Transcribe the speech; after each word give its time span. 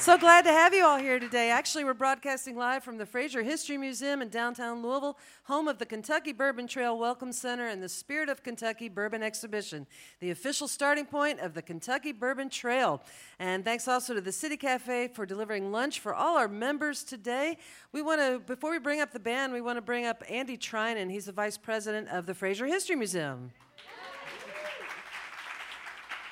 So 0.00 0.16
glad 0.16 0.44
to 0.44 0.52
have 0.52 0.72
you 0.72 0.86
all 0.86 0.96
here 0.96 1.18
today. 1.18 1.50
Actually, 1.50 1.82
we're 1.82 1.92
broadcasting 1.92 2.56
live 2.56 2.84
from 2.84 2.98
the 2.98 3.04
Frazier 3.04 3.42
History 3.42 3.76
Museum 3.76 4.22
in 4.22 4.28
downtown 4.28 4.80
Louisville, 4.80 5.18
home 5.42 5.66
of 5.66 5.78
the 5.78 5.84
Kentucky 5.84 6.32
Bourbon 6.32 6.68
Trail 6.68 6.96
Welcome 6.96 7.32
Center 7.32 7.66
and 7.66 7.82
the 7.82 7.88
Spirit 7.88 8.28
of 8.28 8.44
Kentucky 8.44 8.88
Bourbon 8.88 9.24
Exhibition, 9.24 9.88
the 10.20 10.30
official 10.30 10.68
starting 10.68 11.04
point 11.04 11.40
of 11.40 11.52
the 11.52 11.62
Kentucky 11.62 12.12
Bourbon 12.12 12.48
Trail. 12.48 13.02
And 13.40 13.64
thanks 13.64 13.88
also 13.88 14.14
to 14.14 14.20
the 14.20 14.30
City 14.30 14.56
Cafe 14.56 15.08
for 15.08 15.26
delivering 15.26 15.72
lunch 15.72 15.98
for 15.98 16.14
all 16.14 16.38
our 16.38 16.48
members 16.48 17.02
today. 17.02 17.58
We 17.90 18.00
want 18.00 18.20
to, 18.20 18.38
before 18.38 18.70
we 18.70 18.78
bring 18.78 19.00
up 19.00 19.12
the 19.12 19.18
band, 19.18 19.52
we 19.52 19.60
want 19.60 19.78
to 19.78 19.82
bring 19.82 20.06
up 20.06 20.22
Andy 20.30 20.56
Treinen. 20.56 21.10
He's 21.10 21.26
the 21.26 21.32
vice 21.32 21.58
president 21.58 22.08
of 22.08 22.24
the 22.24 22.34
Frazier 22.34 22.66
History 22.66 22.94
Museum. 22.94 23.50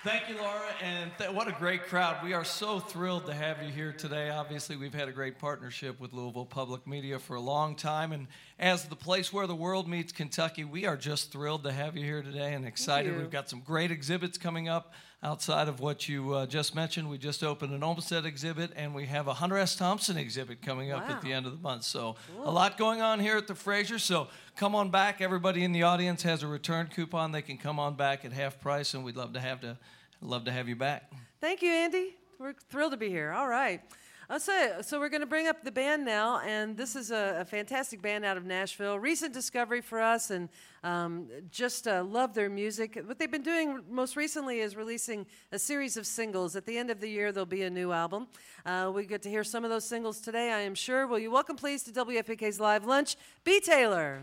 Thank 0.07 0.29
you, 0.29 0.37
Laura, 0.37 0.63
and 0.85 1.11
th- 1.19 1.33
what 1.33 1.49
a 1.49 1.53
great 1.53 1.83
crowd. 1.89 2.23
We 2.23 2.33
are 2.33 2.45
so 2.45 2.79
thrilled 2.79 3.27
to 3.27 3.35
have 3.35 3.61
you 3.61 3.71
here 3.73 3.91
today. 3.93 4.31
Obviously, 4.31 4.77
we've 4.77 4.95
had 4.95 5.09
a 5.09 5.13
great 5.13 5.41
partnership 5.41 5.99
with 5.99 6.13
Louisville 6.13 6.47
Public 6.47 6.87
Media 6.87 7.19
for 7.19 7.35
a 7.35 7.41
long 7.41 7.75
time, 7.75 8.13
and 8.13 8.29
as 8.61 8.85
the 8.85 8.95
place 8.95 9.33
where 9.33 9.49
the 9.49 9.57
world 9.57 9.89
meets 9.89 10.13
Kentucky, 10.13 10.63
we 10.63 10.87
are 10.87 10.97
just 10.97 11.33
thrilled 11.33 11.65
to 11.65 11.73
have 11.73 11.97
you 11.97 12.05
here 12.05 12.23
today 12.23 12.55
and 12.55 12.65
excited. 12.65 13.17
We've 13.19 13.31
got 13.33 13.51
some 13.51 13.63
great 13.63 13.91
exhibits 13.91 14.39
coming 14.39 14.69
up 14.69 14.93
outside 15.25 15.67
of 15.67 15.81
what 15.81 16.09
you 16.09 16.35
uh, 16.35 16.47
just 16.47 16.73
mentioned. 16.73 17.11
We 17.11 17.19
just 17.19 17.43
opened 17.43 17.73
an 17.73 17.83
Olmsted 17.83 18.25
exhibit, 18.27 18.71
and 18.77 18.95
we 18.95 19.07
have 19.07 19.27
a 19.27 19.35
Hunter 19.35 19.59
S. 19.59 19.75
Thompson 19.75 20.17
exhibit 20.17 20.63
coming 20.63 20.93
up 20.93 21.09
Wow. 21.09 21.17
at 21.17 21.23
the 21.23 21.33
end 21.33 21.47
of 21.47 21.53
the 21.53 21.59
month. 21.59 21.83
So, 21.83 22.15
a 22.45 22.51
lot 22.53 22.79
going 22.79 23.01
on 23.03 23.19
here 23.19 23.37
at 23.37 23.49
the 23.49 23.57
Frazier. 23.57 23.99
So, 23.99 24.29
come 24.55 24.77
on 24.77 24.93
back. 24.93 25.21
Everybody 25.21 25.65
in 25.65 25.73
the 25.73 25.83
audience 25.83 26.23
has 26.23 26.45
a 26.45 26.47
return 26.47 26.87
coupon. 26.95 27.33
They 27.33 27.43
can 27.43 27.59
come 27.59 27.81
on 27.81 27.97
back 27.97 28.25
at 28.25 28.33
half 28.33 28.61
price, 28.61 28.95
and 28.95 29.03
we'd 29.05 29.17
love 29.17 29.33
to 29.33 29.41
have 29.41 29.61
to 29.63 29.77
love 30.21 30.45
to 30.45 30.53
have 30.53 30.69
you 30.69 30.77
back. 30.77 31.13
Thank 31.41 31.63
you, 31.63 31.71
Andy. 31.71 32.15
We're 32.39 32.55
thrilled 32.71 32.93
to 32.93 32.97
be 32.97 33.09
here. 33.09 33.33
All 33.33 33.49
right. 33.49 33.81
So, 34.39 34.79
so 34.83 34.99
we're 34.99 35.09
going 35.09 35.21
to 35.21 35.27
bring 35.27 35.47
up 35.47 35.63
the 35.63 35.71
band 35.71 36.05
now, 36.05 36.41
and 36.41 36.77
this 36.77 36.97
is 36.97 37.13
a, 37.13 37.37
a 37.41 37.45
fantastic 37.45 38.03
band 38.03 38.25
out 38.25 38.37
of 38.37 38.45
Nashville. 38.45 38.99
Recent 38.99 39.33
discovery 39.33 39.81
for 39.81 40.01
us, 40.01 40.33
and 40.33 40.49
um, 40.83 41.29
just 41.49 41.87
uh, 41.87 42.03
love 42.03 42.35
their 42.35 42.51
music. 42.51 43.01
What 43.07 43.21
they've 43.21 43.31
been 43.31 43.45
doing 43.45 43.83
most 43.89 44.17
recently 44.17 44.59
is 44.59 44.75
releasing 44.75 45.27
a 45.53 45.61
series 45.61 45.97
of 45.97 46.09
singles. 46.09 46.57
At 46.57 46.67
the 46.67 46.77
end 46.77 46.91
of 46.91 47.01
the 47.01 47.09
year, 47.09 47.31
there'll 47.31 47.47
be 47.47 47.63
a 47.63 47.71
new 47.71 47.93
album. 47.93 48.27
Uh, 48.65 48.91
we 48.93 49.07
get 49.07 49.23
to 49.23 49.31
hear 49.31 49.45
some 49.45 49.63
of 49.63 49.71
those 49.71 49.85
singles 49.85 50.21
today, 50.21 50.51
I 50.51 50.63
am 50.63 50.75
sure. 50.75 51.07
Will 51.07 51.21
you 51.21 51.31
welcome, 51.31 51.55
please, 51.55 51.85
to 51.85 51.93
WFPK's 51.93 52.59
Live 52.59 52.85
Lunch, 52.85 53.15
Bee 53.45 53.61
Taylor. 53.61 54.23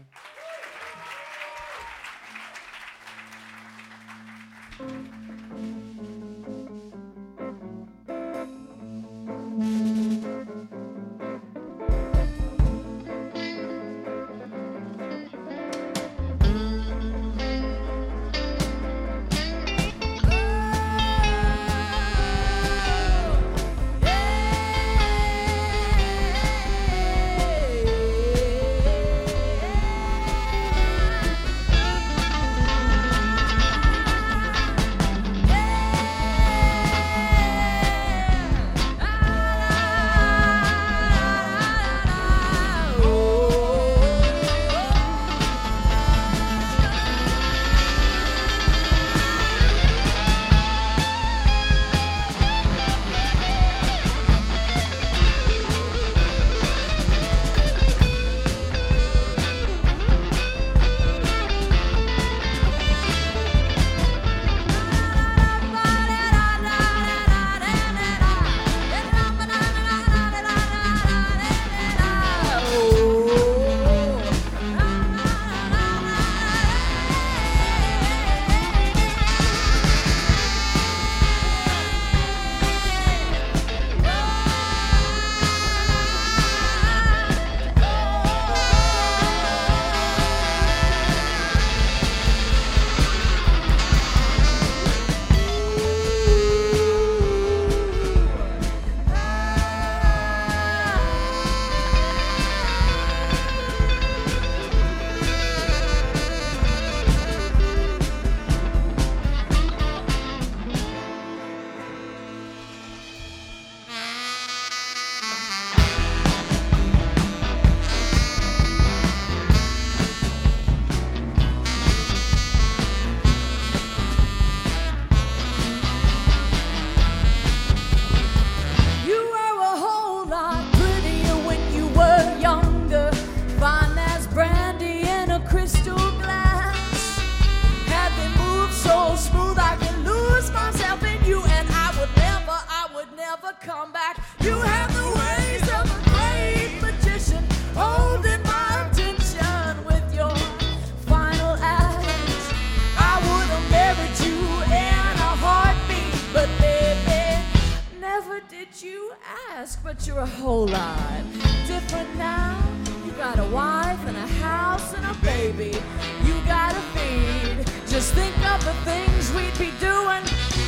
Baby. 165.57 165.77
You 166.25 166.35
gotta 166.45 166.81
feed. 166.93 167.65
Just 167.87 168.13
think 168.13 168.35
of 168.51 168.63
the 168.65 168.73
things 168.85 169.31
we'd 169.33 169.57
be 169.57 169.71
doing, 169.79 170.23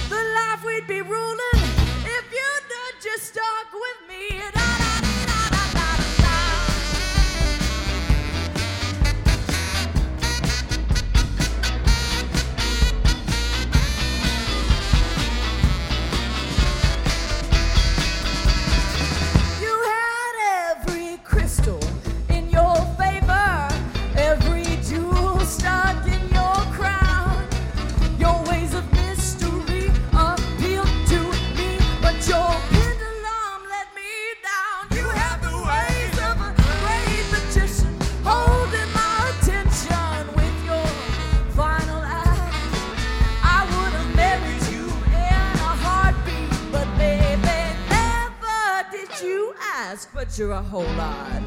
the 0.09 0.21
life 0.37 0.63
we'd 0.65 0.87
be 0.87 1.01
ruling 1.01 1.34
but 50.25 50.37
you're 50.39 50.51
a 50.51 50.61
whole 50.61 50.93
lot 50.97 51.41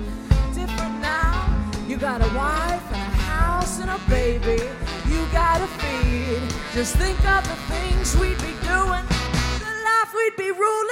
different 0.55 1.01
now. 1.01 1.71
You 1.89 1.97
got 1.97 2.21
a 2.21 2.35
wife 2.37 2.87
and 2.93 3.13
a 3.13 3.17
house 3.17 3.81
and 3.81 3.91
a 3.91 3.99
baby 4.09 4.63
you 5.09 5.27
gotta 5.33 5.67
feed. 5.79 6.43
Just 6.75 6.97
think 6.97 7.19
of 7.27 7.43
the 7.45 7.57
things 7.73 8.15
we'd 8.17 8.39
be 8.39 8.55
doing, 8.67 9.05
the 9.65 9.73
life 9.89 10.11
we'd 10.15 10.37
be 10.37 10.51
ruling 10.51 10.88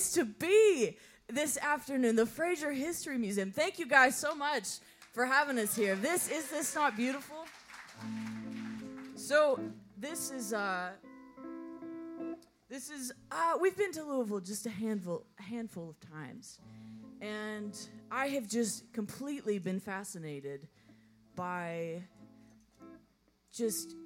place 0.00 0.12
to 0.12 0.24
be 0.24 0.96
this 1.28 1.58
afternoon, 1.58 2.16
the 2.16 2.24
Frazier 2.24 2.72
History 2.72 3.18
Museum. 3.18 3.50
Thank 3.50 3.78
you 3.78 3.86
guys 3.86 4.16
so 4.16 4.34
much 4.34 4.78
for 5.12 5.26
having 5.26 5.58
us 5.58 5.76
here. 5.76 5.94
This 5.94 6.30
is 6.30 6.48
this 6.48 6.74
not 6.74 6.96
beautiful? 6.96 7.44
So, 9.14 9.60
this 9.98 10.30
is 10.30 10.54
uh 10.54 10.92
this 12.70 12.88
is 12.88 13.12
uh 13.30 13.58
we've 13.60 13.76
been 13.76 13.92
to 13.92 14.02
Louisville 14.02 14.40
just 14.40 14.64
a 14.64 14.70
handful 14.70 15.26
a 15.38 15.42
handful 15.42 15.90
of 15.90 16.00
times. 16.00 16.60
And 17.20 17.76
I 18.10 18.28
have 18.28 18.48
just 18.48 18.90
completely 18.94 19.58
been 19.58 19.80
fascinated 19.80 20.66
by 21.36 22.02
just 23.52 23.96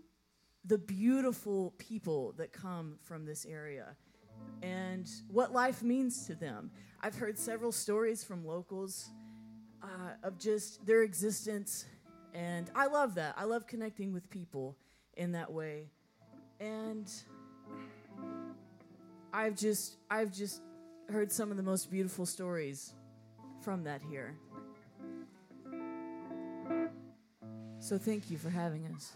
the 0.65 0.79
beautiful 0.79 1.73
people 1.79 2.33
that 2.39 2.53
come 2.53 2.97
from 3.03 3.27
this 3.27 3.47
area 3.47 3.95
and 4.63 5.09
what 5.31 5.53
life 5.53 5.83
means 5.83 6.27
to 6.27 6.35
them. 6.35 6.71
I've 7.01 7.17
heard 7.17 7.39
several 7.39 7.73
stories 7.73 8.25
from 8.25 8.47
locals 8.47 9.11
uh, 9.83 9.87
of 10.23 10.39
just 10.39 10.85
their 10.87 11.03
existence, 11.03 11.85
and 12.33 12.71
I 12.75 12.87
love 12.87 13.15
that. 13.17 13.35
I 13.37 13.45
love 13.45 13.67
connecting 13.67 14.13
with 14.13 14.31
people 14.31 14.77
in 15.17 15.33
that 15.33 15.53
way, 15.53 15.91
and 16.61 17.11
I've 19.33 19.57
just 19.57 19.97
I've 20.11 20.33
just 20.33 20.63
heard 21.11 21.31
some 21.31 21.51
of 21.51 21.57
the 21.57 21.63
most 21.63 21.91
beautiful 21.91 22.25
stories 22.25 22.95
from 23.61 23.85
that 23.85 24.01
here. 24.03 24.37
So 27.81 27.99
thank 27.99 28.31
you 28.31 28.39
for 28.39 28.49
having 28.49 28.87
us. 28.87 29.13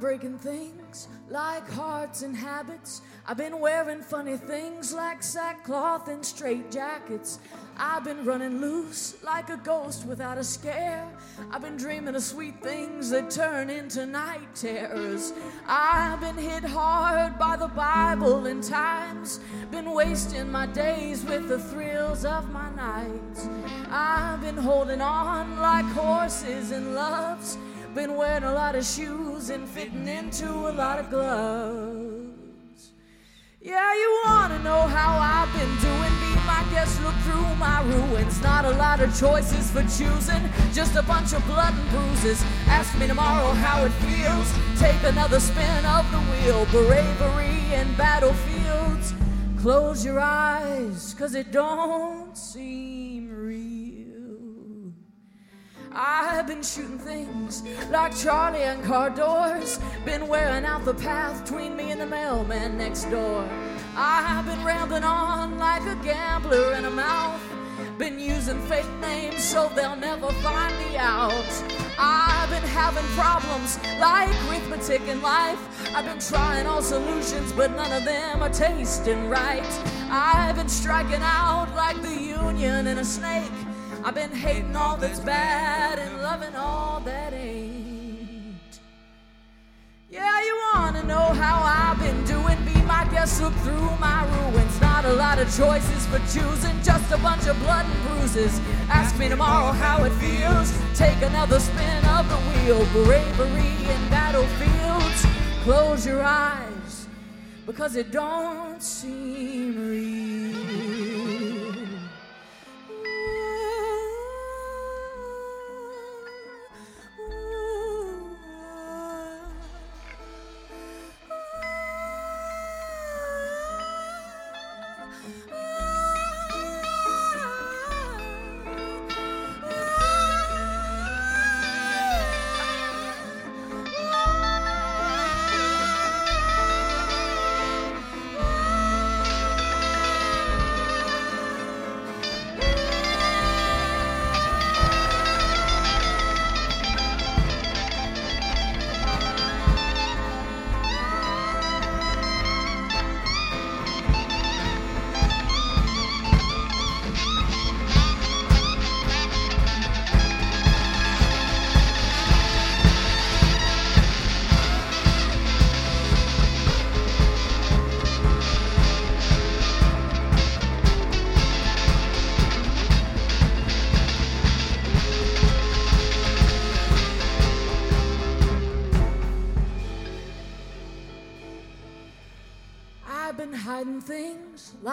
Breaking 0.00 0.38
things 0.38 1.08
like 1.28 1.68
hearts 1.70 2.22
and 2.22 2.34
habits. 2.34 3.02
I've 3.26 3.36
been 3.36 3.60
wearing 3.60 4.00
funny 4.00 4.38
things 4.38 4.94
like 4.94 5.22
sackcloth 5.22 6.08
and 6.08 6.24
straight 6.24 6.70
jackets. 6.70 7.38
I've 7.76 8.04
been 8.04 8.24
running 8.24 8.60
loose 8.60 9.22
like 9.22 9.50
a 9.50 9.58
ghost 9.58 10.06
without 10.06 10.38
a 10.38 10.44
scare. 10.44 11.06
I've 11.52 11.62
been 11.62 11.76
dreaming 11.76 12.14
of 12.14 12.22
sweet 12.22 12.62
things 12.62 13.10
that 13.10 13.30
turn 13.30 13.68
into 13.70 14.06
night 14.06 14.54
terrors. 14.54 15.32
I've 15.66 16.20
been 16.20 16.36
hit 16.36 16.64
hard 16.64 17.38
by 17.38 17.56
the 17.56 17.68
Bible 17.68 18.46
in 18.46 18.62
times. 18.62 19.40
Been 19.70 19.92
wasting 19.92 20.50
my 20.50 20.66
days 20.66 21.24
with 21.24 21.48
the 21.48 21.58
thrills 21.58 22.24
of 22.24 22.50
my 22.50 22.70
nights. 22.74 23.48
I've 23.90 24.40
been 24.40 24.56
holding 24.56 25.00
on 25.00 25.58
like 25.58 25.86
horses 25.86 26.72
in 26.72 26.94
loves. 26.94 27.58
Been 27.94 28.16
wearing 28.16 28.44
a 28.44 28.52
lot 28.52 28.76
of 28.76 28.84
shoes 28.84 29.50
and 29.50 29.68
fitting 29.68 30.06
into 30.06 30.48
a 30.48 30.70
lot 30.70 31.00
of 31.00 31.10
gloves. 31.10 32.92
Yeah, 33.60 33.94
you 33.94 34.22
wanna 34.24 34.60
know 34.60 34.82
how 34.82 35.18
I've 35.18 35.52
been 35.52 35.76
doing? 35.80 36.12
Be 36.20 36.32
my 36.46 36.64
guest, 36.70 37.02
look 37.02 37.14
through 37.24 37.54
my 37.56 37.82
ruins. 37.82 38.40
Not 38.42 38.64
a 38.64 38.70
lot 38.70 39.00
of 39.00 39.18
choices 39.18 39.72
for 39.72 39.82
choosing, 39.82 40.48
just 40.72 40.94
a 40.94 41.02
bunch 41.02 41.32
of 41.32 41.44
blood 41.46 41.74
and 41.74 41.90
bruises. 41.90 42.44
Ask 42.68 42.96
me 42.96 43.08
tomorrow 43.08 43.52
how 43.54 43.84
it 43.84 43.92
feels. 44.04 44.48
Take 44.78 45.02
another 45.02 45.40
spin 45.40 45.84
of 45.84 46.08
the 46.12 46.20
wheel. 46.30 46.66
Bravery 46.66 47.74
in 47.74 47.92
battlefields. 47.96 49.14
Close 49.60 50.04
your 50.04 50.20
eyes, 50.20 51.14
cause 51.18 51.34
it 51.34 51.50
don't 51.50 52.36
seem. 52.36 53.09
I've 55.92 56.46
been 56.46 56.62
shooting 56.62 56.98
things 56.98 57.64
like 57.90 58.16
Charlie 58.16 58.62
and 58.62 58.82
car 58.84 59.10
doors. 59.10 59.80
Been 60.04 60.28
wearing 60.28 60.64
out 60.64 60.84
the 60.84 60.94
path 60.94 61.44
between 61.44 61.76
me 61.76 61.90
and 61.90 62.00
the 62.00 62.06
mailman 62.06 62.78
next 62.78 63.04
door. 63.10 63.48
I've 63.96 64.46
been 64.46 64.64
rambling 64.64 65.02
on 65.02 65.58
like 65.58 65.82
a 65.82 65.96
gambler 66.04 66.74
in 66.74 66.84
a 66.84 66.90
mouth. 66.90 67.40
Been 67.98 68.20
using 68.20 68.60
fake 68.62 68.88
names 69.00 69.42
so 69.42 69.70
they'll 69.74 69.96
never 69.96 70.30
find 70.34 70.78
me 70.78 70.96
out. 70.96 71.64
I've 71.98 72.48
been 72.50 72.62
having 72.70 73.04
problems 73.16 73.78
like 73.98 74.28
arithmetic 74.48 75.02
in 75.08 75.20
life. 75.20 75.58
I've 75.94 76.04
been 76.04 76.20
trying 76.20 76.66
all 76.66 76.82
solutions, 76.82 77.52
but 77.52 77.72
none 77.72 77.92
of 77.92 78.04
them 78.04 78.42
are 78.42 78.50
tasting 78.50 79.28
right. 79.28 79.66
I've 80.08 80.54
been 80.54 80.68
striking 80.68 81.20
out 81.20 81.74
like 81.74 82.00
the 82.00 82.14
union 82.14 82.86
in 82.86 82.98
a 82.98 83.04
snake. 83.04 83.50
I've 84.02 84.14
been 84.14 84.32
hating 84.32 84.74
all 84.74 84.96
that's 84.96 85.20
bad 85.20 85.98
and 85.98 86.22
loving 86.22 86.56
all 86.56 87.00
that 87.00 87.34
ain't. 87.34 88.80
Yeah, 90.08 90.42
you 90.42 90.58
wanna 90.72 91.02
know 91.04 91.34
how 91.34 91.60
I've 91.62 91.98
been 91.98 92.24
doing? 92.24 92.56
Be 92.64 92.80
my 92.82 93.06
guest, 93.10 93.42
look 93.42 93.52
through 93.56 93.90
my 93.98 94.24
ruins. 94.24 94.80
Not 94.80 95.04
a 95.04 95.12
lot 95.12 95.38
of 95.38 95.54
choices 95.54 96.06
for 96.06 96.18
choosing, 96.32 96.82
just 96.82 97.12
a 97.12 97.18
bunch 97.18 97.46
of 97.46 97.58
blood 97.60 97.84
and 97.84 98.08
bruises. 98.08 98.58
Ask 98.88 99.18
me 99.18 99.28
tomorrow 99.28 99.72
how 99.72 100.02
it 100.04 100.12
feels. 100.12 100.72
Take 100.96 101.20
another 101.20 101.60
spin 101.60 102.04
of 102.06 102.26
the 102.28 102.36
wheel. 102.36 102.84
Bravery 103.04 103.76
in 103.84 104.08
battlefields. 104.08 105.26
Close 105.62 106.06
your 106.06 106.22
eyes 106.22 107.06
because 107.66 107.96
it 107.96 108.10
don't 108.10 108.82
seem 108.82 109.88
real. 109.88 110.39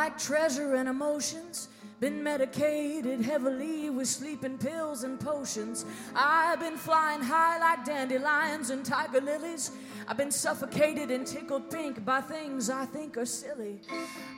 Like 0.08 0.18
treasure 0.18 0.76
and 0.76 0.88
emotions. 0.88 1.68
Been 2.00 2.24
medicated 2.24 3.20
heavily 3.22 3.90
with 3.90 4.08
sleeping 4.08 4.58
pills 4.58 5.04
and 5.04 5.20
potions. 5.20 5.84
I've 6.16 6.62
been 6.62 6.78
flying 6.78 7.22
high 7.22 7.60
like 7.60 7.84
dandelions 7.84 8.70
and 8.70 8.86
tiger 8.86 9.20
lilies. 9.20 9.72
I've 10.08 10.16
been 10.16 10.32
suffocated 10.32 11.12
and 11.12 11.28
tickled 11.28 11.70
pink 11.70 12.06
by 12.06 12.22
things 12.22 12.70
I 12.70 12.86
think 12.86 13.18
are 13.18 13.26
silly. 13.26 13.82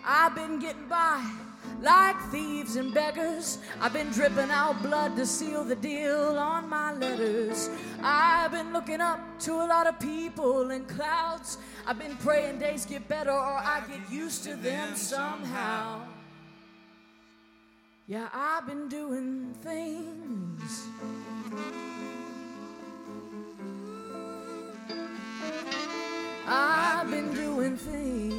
I've 0.04 0.34
been 0.34 0.58
getting 0.58 0.88
by 0.88 1.24
like 1.82 2.20
thieves 2.32 2.76
and 2.76 2.94
beggars. 2.94 3.60
I've 3.80 3.94
been 3.94 4.10
dripping 4.10 4.52
out 4.52 4.82
blood 4.82 5.16
to 5.16 5.26
seal 5.26 5.64
the 5.64 5.76
deal 5.76 6.38
on 6.38 6.68
my 6.68 6.94
letters. 6.94 7.70
I've 8.02 8.52
been 8.52 8.74
looking 8.74 9.02
up 9.02 9.20
to 9.42 9.54
a 9.54 9.68
lot 9.68 9.88
of 9.88 10.00
people 10.00 10.72
in 10.72 10.86
clouds. 10.86 11.58
I've 11.86 12.00
been 12.00 12.18
praying 12.18 12.60
days 12.60 12.86
get 12.86 13.08
better 13.08 13.32
or 13.32 13.58
I 13.58 13.84
get 13.88 14.12
used 14.12 14.44
to 14.44 14.56
them 14.56 14.96
somehow. 14.96 16.02
Yeah, 18.08 18.28
I've 18.34 18.66
been 18.66 18.90
doing 18.90 19.54
things. 19.62 20.88
I've 26.48 27.12
been 27.12 27.34
doing 27.36 27.78
things. 27.78 28.39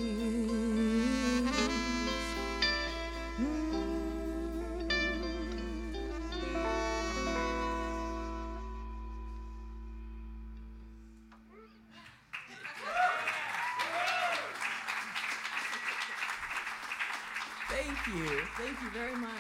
You. 18.95 19.01
Very 19.01 19.17
much. 19.17 19.31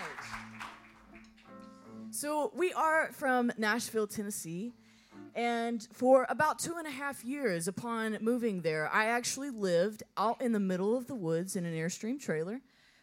So, 2.10 2.52
we 2.54 2.72
are 2.72 3.10
from 3.12 3.52
Nashville, 3.56 4.06
Tennessee. 4.06 4.72
And 5.34 5.86
for 5.92 6.26
about 6.28 6.58
two 6.58 6.74
and 6.76 6.86
a 6.86 6.90
half 6.90 7.24
years 7.24 7.68
upon 7.68 8.18
moving 8.20 8.62
there, 8.62 8.90
I 8.92 9.06
actually 9.06 9.50
lived 9.50 10.02
out 10.16 10.42
in 10.42 10.52
the 10.52 10.60
middle 10.60 10.96
of 10.96 11.06
the 11.06 11.14
woods 11.14 11.54
in 11.54 11.64
an 11.64 11.72
Airstream 11.72 12.20
trailer 12.20 12.60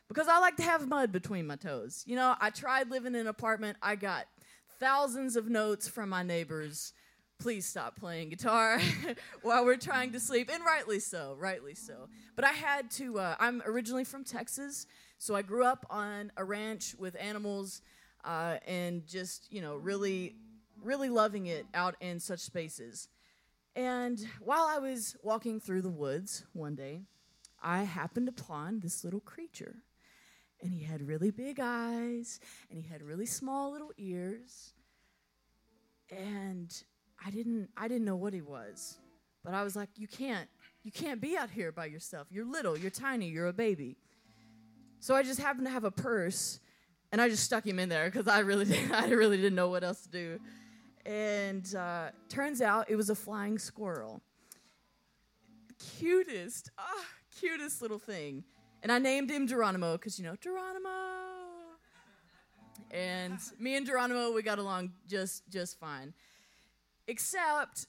because 0.07 0.27
I 0.27 0.39
like 0.39 0.57
to 0.57 0.63
have 0.63 0.87
mud 0.87 1.11
between 1.11 1.47
my 1.47 1.55
toes. 1.55 2.03
You 2.05 2.15
know, 2.15 2.35
I 2.39 2.49
tried 2.49 2.89
living 2.89 3.15
in 3.15 3.21
an 3.21 3.27
apartment, 3.27 3.77
I 3.81 3.95
got 3.95 4.25
thousands 4.79 5.35
of 5.35 5.49
notes 5.49 5.87
from 5.87 6.09
my 6.09 6.23
neighbors. 6.23 6.93
Please 7.39 7.65
stop 7.65 7.95
playing 7.97 8.29
guitar 8.29 8.81
while 9.43 9.63
we're 9.63 9.77
trying 9.77 10.11
to 10.13 10.19
sleep, 10.19 10.49
and 10.51 10.65
rightly 10.65 10.99
so, 10.99 11.35
rightly 11.39 11.75
so. 11.75 12.09
But 12.35 12.45
I 12.45 12.51
had 12.51 12.89
to, 12.91 13.19
uh, 13.19 13.35
I'm 13.39 13.61
originally 13.65 14.03
from 14.03 14.23
Texas, 14.23 14.87
so 15.17 15.35
I 15.35 15.41
grew 15.41 15.63
up 15.63 15.85
on 15.89 16.31
a 16.37 16.43
ranch 16.43 16.95
with 16.97 17.15
animals 17.19 17.81
uh, 18.23 18.57
and 18.65 19.05
just, 19.07 19.51
you 19.51 19.61
know, 19.61 19.75
really, 19.75 20.35
really 20.81 21.09
loving 21.09 21.47
it 21.47 21.65
out 21.73 21.95
in 21.99 22.19
such 22.19 22.39
spaces. 22.39 23.09
And 23.75 24.19
while 24.41 24.65
I 24.67 24.79
was 24.79 25.15
walking 25.21 25.59
through 25.59 25.83
the 25.83 25.89
woods 25.89 26.45
one 26.53 26.75
day, 26.75 27.03
I 27.61 27.83
happened 27.83 28.27
upon 28.27 28.79
this 28.79 29.03
little 29.03 29.19
creature. 29.19 29.75
And 30.61 30.73
he 30.73 30.83
had 30.83 31.07
really 31.07 31.29
big 31.29 31.59
eyes, 31.61 32.39
and 32.71 32.79
he 32.79 32.87
had 32.87 33.03
really 33.03 33.27
small 33.27 33.71
little 33.71 33.91
ears. 33.97 34.73
And 36.09 36.73
I 37.23 37.29
didn't 37.29 37.69
I 37.77 37.87
didn't 37.87 38.05
know 38.05 38.15
what 38.15 38.33
he 38.33 38.41
was. 38.41 38.97
But 39.43 39.53
I 39.53 39.63
was 39.63 39.75
like, 39.75 39.89
you 39.95 40.07
can't 40.07 40.49
you 40.83 40.91
can't 40.91 41.21
be 41.21 41.37
out 41.37 41.51
here 41.51 41.71
by 41.71 41.85
yourself. 41.85 42.27
You're 42.31 42.45
little, 42.45 42.75
you're 42.75 42.89
tiny, 42.89 43.29
you're 43.29 43.47
a 43.47 43.53
baby. 43.53 43.97
So 44.99 45.15
I 45.15 45.23
just 45.23 45.39
happened 45.39 45.67
to 45.67 45.71
have 45.71 45.83
a 45.83 45.91
purse 45.91 46.59
and 47.11 47.21
I 47.21 47.29
just 47.29 47.43
stuck 47.43 47.65
him 47.65 47.79
in 47.79 47.89
there 47.89 48.09
because 48.09 48.27
I 48.27 48.39
really 48.39 48.65
didn't, 48.71 48.91
I 48.91 49.09
really 49.09 49.37
didn't 49.37 49.55
know 49.55 49.69
what 49.69 49.83
else 49.83 50.01
to 50.01 50.09
do. 50.09 50.39
And 51.05 51.73
uh, 51.75 52.09
turns 52.27 52.61
out 52.61 52.89
it 52.89 52.95
was 52.95 53.09
a 53.09 53.15
flying 53.15 53.57
squirrel. 53.57 54.21
Cutest, 55.99 56.71
ah, 56.77 57.05
cutest 57.39 57.81
little 57.81 57.99
thing. 57.99 58.43
And 58.83 58.91
I 58.91 58.99
named 58.99 59.29
him 59.29 59.47
Geronimo 59.47 59.93
because 59.93 60.19
you 60.19 60.25
know 60.25 60.35
Geronimo. 60.35 60.89
And 62.91 63.39
me 63.59 63.75
and 63.75 63.85
Geronimo, 63.85 64.31
we 64.31 64.41
got 64.41 64.59
along 64.59 64.91
just 65.07 65.43
just 65.49 65.79
fine, 65.79 66.13
except 67.07 67.87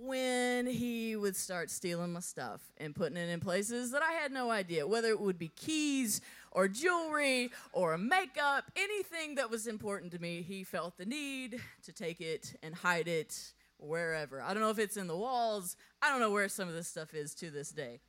when 0.00 0.66
he 0.66 1.16
would 1.16 1.36
start 1.36 1.70
stealing 1.70 2.12
my 2.12 2.20
stuff 2.20 2.60
and 2.78 2.94
putting 2.94 3.16
it 3.16 3.28
in 3.28 3.40
places 3.40 3.90
that 3.92 4.02
I 4.02 4.12
had 4.12 4.32
no 4.32 4.50
idea, 4.50 4.86
whether 4.86 5.08
it 5.08 5.20
would 5.20 5.38
be 5.38 5.48
keys 5.48 6.20
or 6.52 6.68
jewelry 6.68 7.50
or 7.72 7.96
makeup, 7.98 8.64
anything 8.76 9.36
that 9.36 9.50
was 9.50 9.66
important 9.66 10.12
to 10.12 10.18
me, 10.18 10.42
he 10.42 10.64
felt 10.64 10.96
the 10.96 11.06
need 11.06 11.60
to 11.84 11.92
take 11.92 12.20
it 12.20 12.54
and 12.62 12.74
hide 12.74 13.08
it 13.08 13.52
wherever. 13.78 14.40
I 14.40 14.54
don't 14.54 14.62
know 14.62 14.70
if 14.70 14.78
it's 14.78 14.96
in 14.96 15.06
the 15.06 15.16
walls, 15.16 15.76
I 16.02 16.10
don't 16.10 16.20
know 16.20 16.30
where 16.30 16.48
some 16.48 16.68
of 16.68 16.74
this 16.74 16.88
stuff 16.88 17.14
is 17.14 17.34
to 17.36 17.50
this 17.50 17.70
day. 17.70 18.00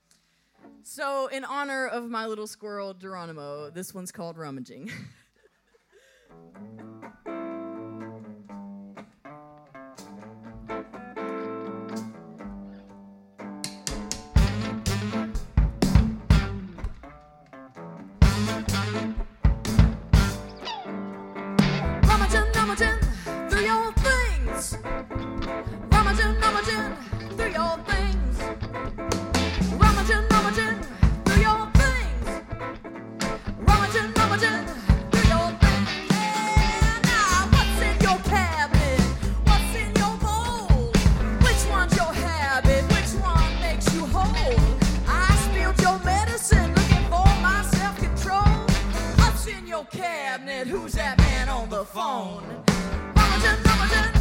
So, 0.84 1.28
in 1.28 1.46
honor 1.46 1.88
of 1.88 2.10
my 2.10 2.26
little 2.26 2.48
squirrel 2.48 2.94
Geronimo, 2.94 3.70
this 3.70 3.94
one's 3.94 4.12
called 4.12 4.38
Rummaging. 4.38 4.92
that 50.94 51.18
man 51.18 51.50
on 51.50 51.70
the 51.70 51.84
phone? 51.84 52.44
Rummaging, 53.16 53.64
rummaging 53.66 54.17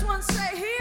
this 0.00 0.08
one 0.08 0.22
say 0.22 0.56
here? 0.56 0.79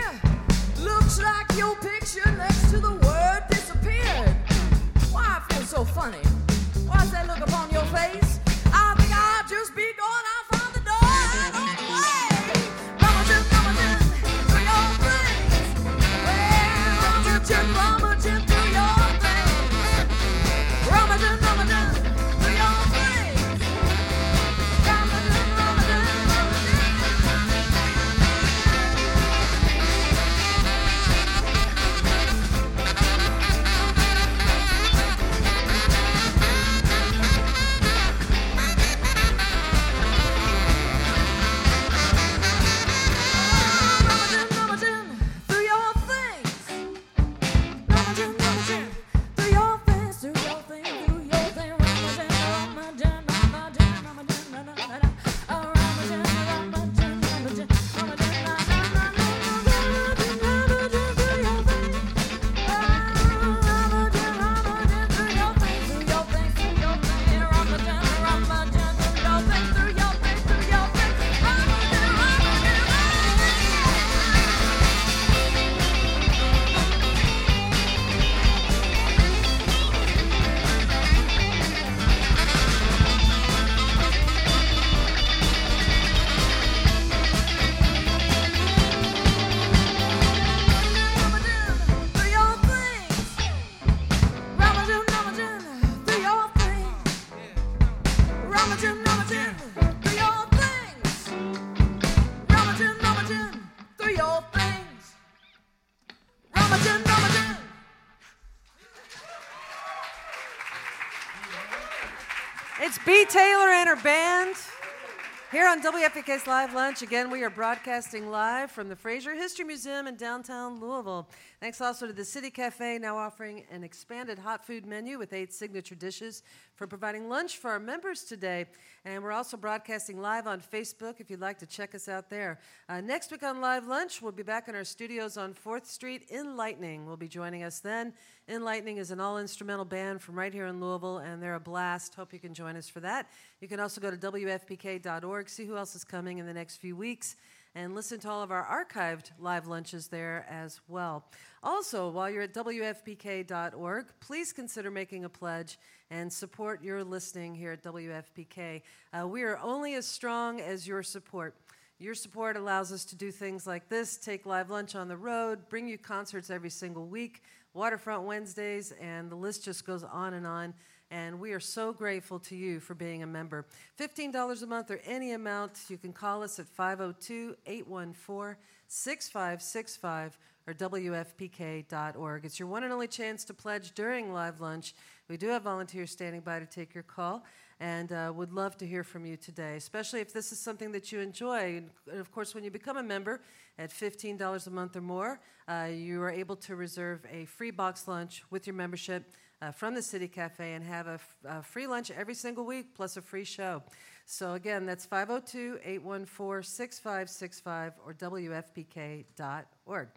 Here 115.60 115.68
on 115.68 115.82
WFPK's 115.82 116.48
Live 116.48 116.74
Lunch, 116.74 117.02
again, 117.02 117.30
we 117.30 117.44
are 117.44 117.50
broadcasting 117.50 118.32
live 118.32 118.72
from 118.72 118.88
the 118.88 118.96
Frazier 118.96 119.36
History 119.36 119.66
Museum 119.66 120.08
in 120.08 120.16
downtown 120.16 120.80
Louisville. 120.80 121.28
Thanks 121.60 121.82
also 121.82 122.08
to 122.08 122.14
the 122.14 122.24
City 122.24 122.50
Cafe, 122.50 123.00
now 123.00 123.18
offering 123.18 123.66
an 123.70 123.84
expanded 123.84 124.40
hot 124.40 124.66
food 124.66 124.86
menu 124.86 125.20
with 125.20 125.34
eight 125.34 125.52
signature 125.52 125.94
dishes 125.94 126.42
for 126.74 126.88
providing 126.88 127.28
lunch 127.28 127.58
for 127.58 127.72
our 127.72 127.82
members 127.82 128.24
today. 128.24 128.66
And 129.04 129.22
we're 129.22 129.34
also 129.34 129.58
broadcasting 129.58 130.22
live 130.22 130.48
on 130.48 130.62
Facebook 130.62 131.16
if 131.20 131.30
you'd 131.30 131.42
like 131.42 131.60
to 131.60 131.66
check 131.66 131.94
us 131.94 132.08
out 132.08 132.30
there. 132.30 132.62
Uh, 132.88 133.02
next 133.02 133.30
week 133.30 133.44
on 133.44 133.60
Live 133.60 133.88
Lunch, 133.88 134.22
we'll 134.22 134.32
be 134.32 134.42
back 134.42 134.70
in 134.70 134.76
our 134.76 134.86
studios 134.86 135.36
on 135.36 135.54
4th 135.54 135.86
Street. 135.86 136.30
in 136.30 136.46
Enlightening 136.46 137.06
will 137.06 137.18
be 137.18 137.28
joining 137.28 137.64
us 137.64 137.82
then. 137.82 138.14
Enlightening 138.48 138.96
is 138.96 139.12
an 139.12 139.20
all 139.20 139.38
instrumental 139.38 139.84
band 139.84 140.22
from 140.22 140.40
right 140.40 140.54
here 140.54 140.68
in 140.68 140.80
Louisville, 140.80 141.18
and 141.18 141.44
they're 141.44 141.56
a 141.56 141.60
blast. 141.60 142.16
Hope 142.16 142.32
you 142.32 142.40
can 142.40 142.54
join 142.54 142.78
us 142.78 142.88
for 142.88 143.02
that. 143.02 143.30
You 143.60 143.68
can 143.68 143.82
also 143.82 144.00
go 144.00 144.10
to 144.10 144.16
WFPK.org, 144.16 145.50
see 145.50 145.66
who 145.66 145.76
else 145.76 145.94
is 145.94 146.06
coming 146.06 146.38
in 146.38 146.46
the 146.46 146.54
next 146.54 146.78
few 146.78 146.96
weeks 146.96 147.36
and 147.80 147.96
listen 147.96 148.20
to 148.20 148.30
all 148.30 148.44
of 148.44 148.52
our 148.52 148.66
archived 148.66 149.32
live 149.40 149.66
lunches 149.66 150.10
there 150.10 150.46
as 150.50 150.82
well. 150.90 151.24
Also, 151.64 152.10
while 152.10 152.30
you're 152.30 152.44
at 152.44 152.54
WFPK.org, 152.54 154.06
please 154.20 154.52
consider 154.52 154.92
making 154.92 155.24
a 155.24 155.30
pledge 155.30 155.80
and 156.12 156.32
support 156.32 156.84
your 156.84 157.06
listening 157.06 157.56
here 157.56 157.72
at 157.72 157.82
WFPK. 157.82 158.82
Uh, 159.14 159.26
we 159.26 159.44
are 159.44 159.58
only 159.60 159.96
as 159.96 160.06
strong 160.06 160.60
as 160.60 160.86
your 160.86 161.02
support. 161.02 161.56
Your 162.00 162.16
support 162.16 162.58
allows 162.58 162.92
us 162.92 163.06
to 163.06 163.16
do 163.16 163.32
things 163.32 163.66
like 163.66 163.88
this 163.88 164.18
take 164.18 164.46
live 164.46 164.70
lunch 164.70 164.94
on 164.94 165.08
the 165.08 165.18
road, 165.18 165.70
bring 165.70 165.88
you 165.88 165.98
concerts 165.98 166.50
every 166.50 166.70
single 166.70 167.08
week, 167.08 167.44
Waterfront 167.74 168.24
Wednesdays, 168.24 168.92
and 169.00 169.32
the 169.32 169.38
list 169.38 169.64
just 169.64 169.86
goes 169.86 170.04
on 170.04 170.34
and 170.34 170.46
on 170.46 170.74
and 171.12 171.40
we 171.40 171.54
are 171.54 171.60
so 171.60 171.92
grateful 171.92 172.40
to 172.40 172.56
you 172.56 172.80
for 172.80 172.94
being 172.94 173.24
a 173.24 173.28
member. 173.28 173.66
$15 174.00 174.62
a 174.62 174.66
month 174.66 174.92
or 174.92 175.00
any 175.06 175.32
amount, 175.32 175.80
you 175.90 175.98
can 175.98 176.14
call 176.14 176.44
us 176.44 176.60
at 176.60 176.68
502 176.68 177.56
814 177.66 178.56
6565 178.88 180.38
or 180.68 180.74
WFPK.org. 180.74 182.46
It's 182.46 182.60
your 182.60 182.68
one 182.68 182.84
and 182.84 182.94
only 182.94 183.08
chance 183.08 183.44
to 183.46 183.54
pledge 183.54 183.92
during 183.94 184.34
live 184.34 184.62
lunch. 184.62 184.94
We 185.28 185.38
do 185.38 185.48
have 185.48 185.64
volunteers 185.64 186.12
standing 186.12 186.42
by 186.42 186.60
to 186.60 186.66
take 186.66 186.94
your 186.94 187.04
call 187.04 187.44
and 187.80 188.12
uh, 188.12 188.32
would 188.36 188.52
love 188.52 188.78
to 188.78 188.86
hear 188.86 189.04
from 189.04 189.26
you 189.26 189.38
today, 189.38 189.78
especially 189.78 190.20
if 190.20 190.34
this 190.34 190.52
is 190.52 190.60
something 190.60 190.92
that 190.92 191.12
you 191.12 191.20
enjoy. 191.20 191.78
And 192.12 192.20
of 192.20 192.32
course, 192.32 192.54
when 192.54 192.64
you 192.64 192.72
become 192.72 192.98
a 192.98 193.04
member 193.04 193.42
at 193.78 193.90
$15 193.90 194.68
a 194.68 194.70
month 194.70 194.96
or 194.98 195.02
more, 195.02 195.40
uh, 195.68 195.88
you 195.92 196.22
are 196.22 196.32
able 196.32 196.58
to 196.58 196.76
reserve 196.76 197.26
a 197.32 197.46
free 197.46 197.72
box 197.72 198.08
lunch 198.08 198.44
with 198.50 198.68
your 198.68 198.76
membership 198.76 199.24
uh, 199.62 199.72
from 199.72 199.94
the 199.96 200.02
City 200.02 200.28
Cafe 200.28 200.74
and 200.74 200.84
have 200.84 201.08
a, 201.08 201.14
f- 201.14 201.36
a 201.46 201.64
free 201.64 201.88
lunch 201.88 202.12
every 202.12 202.34
single 202.34 202.66
week 202.66 202.96
plus 202.96 203.18
a 203.18 203.22
free 203.22 203.44
show. 203.44 203.84
So, 204.26 204.54
again, 204.54 204.86
that's 204.86 205.06
502 205.06 205.80
814 205.84 206.64
6565 206.64 207.94
or 208.06 208.14
WFPK.org. 208.14 210.08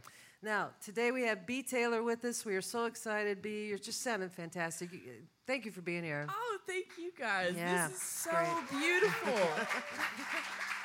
Now, 0.44 0.70
today 0.85 1.12
we 1.12 1.22
have 1.22 1.46
Bee 1.46 1.62
Taylor 1.62 2.02
with 2.02 2.24
us. 2.24 2.44
We 2.44 2.57
are 2.57 2.61
so 2.62 2.87
excited, 2.87 3.40
Bee. 3.42 3.66
You're 3.68 3.78
just 3.78 4.02
sounding 4.02 4.28
fantastic. 4.28 4.90
Thank 5.46 5.64
you 5.64 5.70
for 5.70 5.83
being 5.83 6.02
here. 6.05 6.26
Oh, 6.28 6.59
thank 6.66 6.87
you 6.98 7.12
guys. 7.18 7.55
Yeah, 7.57 7.88
this 7.88 7.96
is 7.96 8.02
so 8.02 8.31
great. 8.31 8.81
beautiful. 8.81 9.33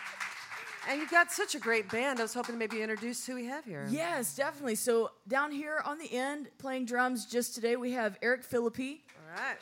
And 0.89 1.01
you've 1.01 1.11
got 1.11 1.31
such 1.31 1.53
a 1.53 1.59
great 1.59 1.89
band. 1.91 2.19
I 2.19 2.21
was 2.23 2.33
hoping 2.33 2.55
to 2.55 2.59
maybe 2.59 2.81
introduce 2.81 3.25
who 3.25 3.35
we 3.35 3.45
have 3.45 3.65
here. 3.65 3.85
yes, 3.89 4.35
definitely. 4.35 4.75
So 4.75 5.11
down 5.27 5.51
here 5.51 5.81
on 5.85 5.97
the 5.97 6.11
end, 6.13 6.47
playing 6.59 6.85
drums 6.85 7.25
just 7.25 7.53
today, 7.55 7.75
we 7.75 7.91
have 7.91 8.17
Eric 8.21 8.43
Philippi, 8.43 9.01
All 9.15 9.41
right. 9.43 9.57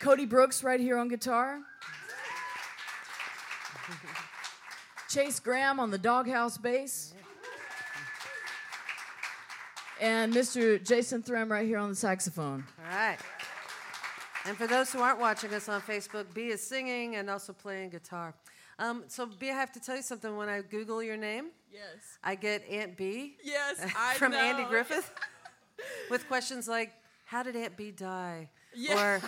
Cody 0.00 0.26
Brooks 0.26 0.62
right 0.64 0.80
here 0.80 0.96
on 0.98 1.08
guitar, 1.08 1.60
Chase 5.08 5.38
Graham 5.38 5.78
on 5.78 5.90
the 5.90 5.98
doghouse 5.98 6.58
bass, 6.58 7.14
and 10.00 10.32
Mr. 10.32 10.84
Jason 10.84 11.22
Threm 11.22 11.48
right 11.50 11.66
here 11.66 11.78
on 11.78 11.88
the 11.88 11.94
saxophone. 11.94 12.64
All 12.80 12.96
right. 12.96 13.18
And 14.46 14.56
for 14.56 14.66
those 14.66 14.92
who 14.92 15.00
aren't 15.00 15.20
watching 15.20 15.52
us 15.54 15.68
on 15.68 15.80
Facebook, 15.82 16.32
Bee 16.34 16.48
is 16.48 16.60
singing 16.66 17.16
and 17.16 17.30
also 17.30 17.52
playing 17.52 17.90
guitar. 17.90 18.34
Um, 18.78 19.04
so, 19.06 19.26
Bee, 19.26 19.50
I 19.50 19.54
have 19.54 19.70
to 19.72 19.80
tell 19.80 19.94
you 19.96 20.02
something. 20.02 20.36
When 20.36 20.48
I 20.48 20.62
Google 20.62 21.02
your 21.02 21.16
name, 21.16 21.46
Yes. 21.70 22.18
I 22.22 22.34
get 22.34 22.66
Aunt 22.68 22.96
Bee 22.96 23.36
Yes, 23.42 23.80
I 23.96 24.14
from. 24.14 24.34
Andy 24.34 24.64
Griffith 24.64 25.10
with 26.10 26.26
questions 26.28 26.68
like, 26.68 26.92
How 27.24 27.42
did 27.42 27.54
Aunt 27.56 27.76
Bee 27.76 27.92
die? 27.92 28.50
Yeah. 28.74 29.16
Or, 29.16 29.22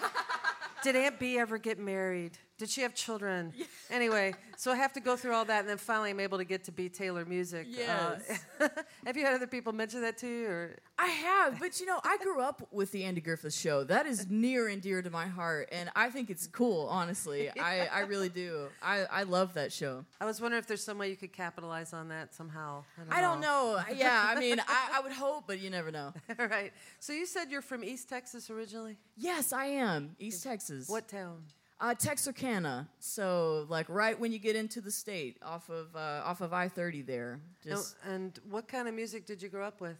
Did 0.83 0.96
Aunt 0.96 1.18
Bee 1.18 1.38
ever 1.38 1.59
get 1.59 1.79
married? 1.79 2.37
Did 2.57 2.71
she 2.71 2.83
have 2.83 2.95
children? 2.95 3.53
Anyway, 3.90 4.33
so 4.57 4.71
I 4.71 4.77
have 4.77 4.93
to 4.93 5.01
go 5.01 5.17
through 5.17 5.35
all 5.35 5.45
that, 5.47 5.61
and 5.61 5.69
then 5.69 5.77
finally 5.77 6.11
I'm 6.11 6.21
able 6.21 6.38
to 6.38 6.45
get 6.45 6.62
to 6.64 6.73
Bee 6.73 6.88
Taylor 6.88 7.25
music. 7.25 7.67
Uh, 7.67 8.17
Yes. 8.19 8.45
have 9.07 9.17
you 9.17 9.25
had 9.25 9.35
other 9.35 9.49
people 9.49 9.73
mention 9.73 10.03
that 10.03 10.19
to 10.19 10.29
you? 10.29 10.47
Or? 10.47 10.77
I 10.97 11.09
have, 11.09 11.59
but 11.59 11.81
you 11.81 11.87
know, 11.87 11.99
I 12.05 12.17
grew 12.19 12.40
up 12.40 12.69
with 12.71 12.93
the 12.93 13.03
Andy 13.03 13.21
Griffith 13.21 13.55
Show. 13.55 13.83
That 13.83 14.07
is 14.07 14.31
near 14.31 14.69
and 14.69 14.81
dear 14.81 15.03
to 15.03 15.11
my 15.11 15.27
heart, 15.27 15.69
and 15.73 15.90
I 15.97 16.11
think 16.11 16.31
it's 16.31 16.47
cool. 16.47 16.87
Honestly, 16.88 17.51
I, 17.61 17.88
I 17.93 18.01
really 18.03 18.29
do. 18.29 18.69
I, 18.81 19.05
I 19.11 19.23
love 19.25 19.55
that 19.55 19.73
show. 19.73 20.05
I 20.21 20.25
was 20.25 20.40
wondering 20.40 20.61
if 20.61 20.69
there's 20.69 20.85
some 20.85 20.97
way 20.99 21.11
you 21.11 21.17
could 21.17 21.33
capitalize 21.33 21.93
on 21.93 22.09
that 22.11 22.33
somehow. 22.35 22.85
I 23.11 23.21
don't 23.21 23.40
know. 23.40 23.81
Yeah, 23.97 24.25
I 24.29 24.38
mean, 24.38 24.61
I, 24.69 24.90
I 24.95 25.01
would 25.01 25.12
hope, 25.12 25.45
but 25.49 25.59
you 25.59 25.71
never 25.71 25.90
know. 25.90 26.14
All 26.38 26.47
right. 26.47 26.73
So 27.01 27.12
you 27.12 27.27
said 27.27 27.51
you're 27.51 27.62
from 27.62 27.83
East 27.83 28.09
Texas 28.09 28.49
originally. 28.49 28.97
Yes, 29.17 29.53
I 29.53 29.67
am. 29.67 30.14
East 30.21 30.45
Texas. 30.45 30.88
What 30.88 31.09
town? 31.09 31.43
Uh, 31.80 31.94
Texarkana. 31.94 32.88
So, 33.00 33.66
like, 33.68 33.88
right 33.88 34.18
when 34.18 34.32
you 34.32 34.38
get 34.38 34.56
into 34.56 34.80
the 34.80 34.90
state, 34.90 35.38
off 35.42 35.68
of 35.68 35.94
uh, 35.96 36.22
off 36.24 36.40
of 36.40 36.52
I 36.52 36.68
thirty 36.68 37.02
there. 37.02 37.40
Just 37.62 37.96
and 38.04 38.38
what 38.48 38.68
kind 38.68 38.88
of 38.88 38.94
music 38.94 39.26
did 39.26 39.42
you 39.42 39.48
grow 39.48 39.66
up 39.66 39.80
with? 39.80 39.96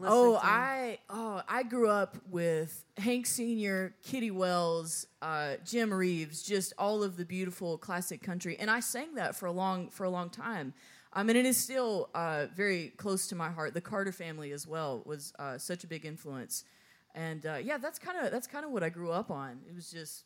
Oh, 0.00 0.32
Listening? 0.32 0.40
I 0.42 0.98
oh 1.10 1.42
I 1.48 1.62
grew 1.62 1.88
up 1.88 2.16
with 2.30 2.84
Hank 2.98 3.26
Senior, 3.26 3.94
Kitty 4.02 4.30
Wells, 4.30 5.06
uh, 5.22 5.54
Jim 5.64 5.92
Reeves, 5.92 6.42
just 6.42 6.72
all 6.78 7.02
of 7.02 7.16
the 7.16 7.24
beautiful 7.24 7.78
classic 7.78 8.22
country, 8.22 8.56
and 8.58 8.70
I 8.70 8.80
sang 8.80 9.14
that 9.14 9.34
for 9.34 9.46
a 9.46 9.52
long 9.52 9.88
for 9.88 10.04
a 10.04 10.10
long 10.10 10.30
time. 10.30 10.74
I 11.12 11.22
mean, 11.22 11.36
it 11.36 11.46
is 11.46 11.56
still 11.56 12.10
uh, 12.14 12.46
very 12.54 12.92
close 12.98 13.26
to 13.28 13.34
my 13.34 13.48
heart. 13.50 13.72
The 13.72 13.80
Carter 13.80 14.12
family 14.12 14.52
as 14.52 14.66
well 14.66 15.02
was 15.06 15.32
uh, 15.38 15.56
such 15.56 15.82
a 15.82 15.86
big 15.86 16.04
influence, 16.04 16.64
and 17.14 17.44
uh, 17.46 17.56
yeah, 17.62 17.78
that's 17.78 17.98
kind 17.98 18.18
of 18.18 18.30
that's 18.30 18.46
kind 18.46 18.64
of 18.66 18.70
what 18.70 18.82
I 18.82 18.90
grew 18.90 19.10
up 19.10 19.30
on. 19.30 19.60
It 19.68 19.74
was 19.74 19.90
just 19.90 20.24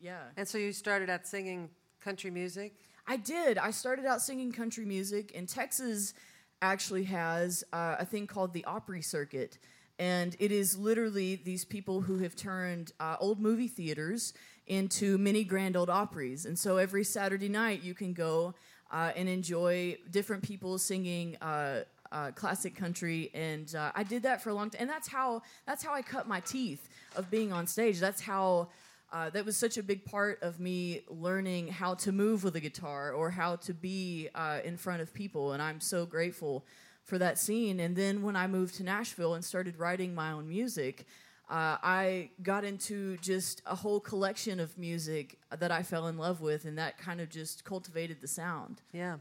yeah. 0.00 0.20
And 0.36 0.46
so 0.46 0.58
you 0.58 0.72
started 0.72 1.10
out 1.10 1.26
singing 1.26 1.70
country 2.00 2.30
music. 2.30 2.74
I 3.06 3.16
did. 3.16 3.58
I 3.58 3.70
started 3.70 4.06
out 4.06 4.20
singing 4.20 4.52
country 4.52 4.84
music, 4.84 5.32
and 5.34 5.48
Texas 5.48 6.14
actually 6.60 7.04
has 7.04 7.64
uh, 7.72 7.96
a 7.98 8.04
thing 8.04 8.26
called 8.26 8.52
the 8.52 8.64
Opry 8.64 9.02
Circuit. 9.02 9.58
And 9.98 10.36
it 10.38 10.52
is 10.52 10.78
literally 10.78 11.36
these 11.36 11.64
people 11.64 12.02
who 12.02 12.18
have 12.18 12.36
turned 12.36 12.92
uh, 13.00 13.16
old 13.18 13.40
movie 13.40 13.66
theaters 13.68 14.32
into 14.66 15.18
mini 15.18 15.42
grand 15.42 15.76
old 15.76 15.88
Opries. 15.88 16.46
And 16.46 16.58
so 16.58 16.76
every 16.76 17.02
Saturday 17.02 17.48
night 17.48 17.82
you 17.82 17.94
can 17.94 18.12
go 18.12 18.54
uh, 18.92 19.12
and 19.16 19.28
enjoy 19.28 19.96
different 20.10 20.42
people 20.42 20.78
singing 20.78 21.36
uh, 21.40 21.80
uh, 22.12 22.30
classic 22.32 22.76
country. 22.76 23.30
And 23.34 23.74
uh, 23.74 23.92
I 23.94 24.02
did 24.02 24.22
that 24.22 24.40
for 24.42 24.50
a 24.50 24.54
long 24.54 24.70
time. 24.70 24.82
And 24.82 24.90
that's 24.90 25.08
how, 25.08 25.42
that's 25.66 25.82
how 25.82 25.92
I 25.92 26.02
cut 26.02 26.28
my 26.28 26.40
teeth 26.40 26.88
of 27.16 27.30
being 27.30 27.52
on 27.52 27.66
stage. 27.66 27.98
That's 27.98 28.20
how 28.20 28.68
uh, 29.12 29.30
that 29.30 29.44
was 29.44 29.56
such 29.56 29.78
a 29.78 29.82
big 29.82 30.04
part 30.04 30.42
of 30.42 30.60
me 30.60 31.02
learning 31.08 31.68
how 31.68 31.94
to 31.94 32.12
move 32.12 32.44
with 32.44 32.56
a 32.56 32.60
guitar 32.60 33.12
or 33.12 33.30
how 33.30 33.56
to 33.56 33.72
be 33.72 34.28
uh, 34.34 34.60
in 34.64 34.76
front 34.76 35.00
of 35.00 35.12
people. 35.14 35.52
And 35.52 35.62
I'm 35.62 35.80
so 35.80 36.04
grateful 36.04 36.66
for 37.04 37.18
that 37.18 37.38
scene. 37.38 37.80
And 37.80 37.96
then 37.96 38.22
when 38.22 38.36
I 38.36 38.46
moved 38.46 38.74
to 38.76 38.82
Nashville 38.82 39.34
and 39.34 39.44
started 39.44 39.78
writing 39.78 40.14
my 40.14 40.32
own 40.32 40.48
music, 40.48 41.06
uh, 41.48 41.78
I 41.82 42.30
got 42.42 42.64
into 42.64 43.16
just 43.18 43.62
a 43.64 43.74
whole 43.74 44.00
collection 44.00 44.60
of 44.60 44.76
music 44.76 45.38
that 45.58 45.70
I 45.70 45.82
fell 45.82 46.08
in 46.08 46.18
love 46.18 46.42
with, 46.42 46.66
and 46.66 46.76
that 46.76 46.98
kind 46.98 47.22
of 47.22 47.30
just 47.30 47.64
cultivated 47.64 48.20
the 48.20 48.28
sound. 48.28 48.82
Yeah. 48.92 49.16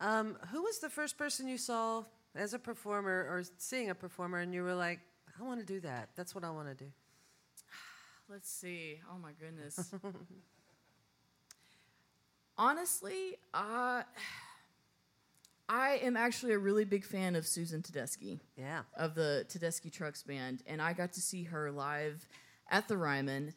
Um, 0.00 0.36
who 0.52 0.62
was 0.62 0.78
the 0.78 0.90
first 0.90 1.16
person 1.16 1.48
you 1.48 1.56
saw 1.56 2.04
as 2.34 2.54
a 2.54 2.58
performer 2.58 3.26
or 3.28 3.42
seeing 3.58 3.90
a 3.90 3.94
performer 3.94 4.38
and 4.38 4.54
you 4.54 4.62
were 4.62 4.74
like, 4.74 5.00
I 5.38 5.42
want 5.42 5.60
to 5.60 5.66
do 5.66 5.80
that. 5.80 6.10
That's 6.16 6.34
what 6.34 6.44
I 6.44 6.50
want 6.50 6.68
to 6.68 6.74
do. 6.74 6.90
Let's 8.30 8.48
see. 8.48 9.00
Oh 9.12 9.18
my 9.18 9.32
goodness. 9.32 9.92
Honestly, 12.58 13.36
uh, 13.52 14.02
I 15.68 15.90
am 16.02 16.16
actually 16.16 16.52
a 16.52 16.58
really 16.58 16.84
big 16.84 17.04
fan 17.04 17.34
of 17.34 17.46
Susan 17.46 17.82
Tedeschi 17.82 18.38
Yeah. 18.56 18.82
of 18.96 19.14
the 19.16 19.44
Tedeschi 19.48 19.92
Trucks 19.92 20.22
Band, 20.22 20.62
and 20.66 20.80
I 20.80 20.92
got 20.92 21.12
to 21.14 21.20
see 21.20 21.42
her 21.44 21.72
live 21.72 22.28
at 22.70 22.86
the 22.86 22.96
Ryman, 22.96 23.52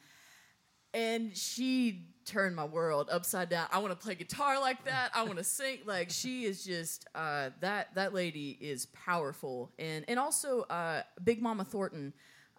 and 0.93 1.35
she 1.37 2.07
turned 2.25 2.55
my 2.55 2.65
world 2.65 3.09
upside 3.11 3.49
down. 3.49 3.67
I 3.71 3.77
want 3.79 3.97
to 3.99 4.03
play 4.03 4.15
guitar 4.15 4.59
like 4.59 4.85
that. 4.85 5.11
I 5.13 5.23
want 5.23 5.37
to 5.37 5.43
sing 5.43 5.79
like 5.85 6.09
she 6.09 6.45
is 6.45 6.63
just 6.63 7.05
uh, 7.13 7.51
that. 7.59 7.93
That 7.93 8.13
lady 8.13 8.57
is 8.59 8.87
powerful, 8.87 9.71
and 9.77 10.03
and 10.07 10.17
also 10.17 10.61
uh, 10.63 11.03
Big 11.23 11.43
Mama 11.43 11.63
Thornton. 11.63 12.13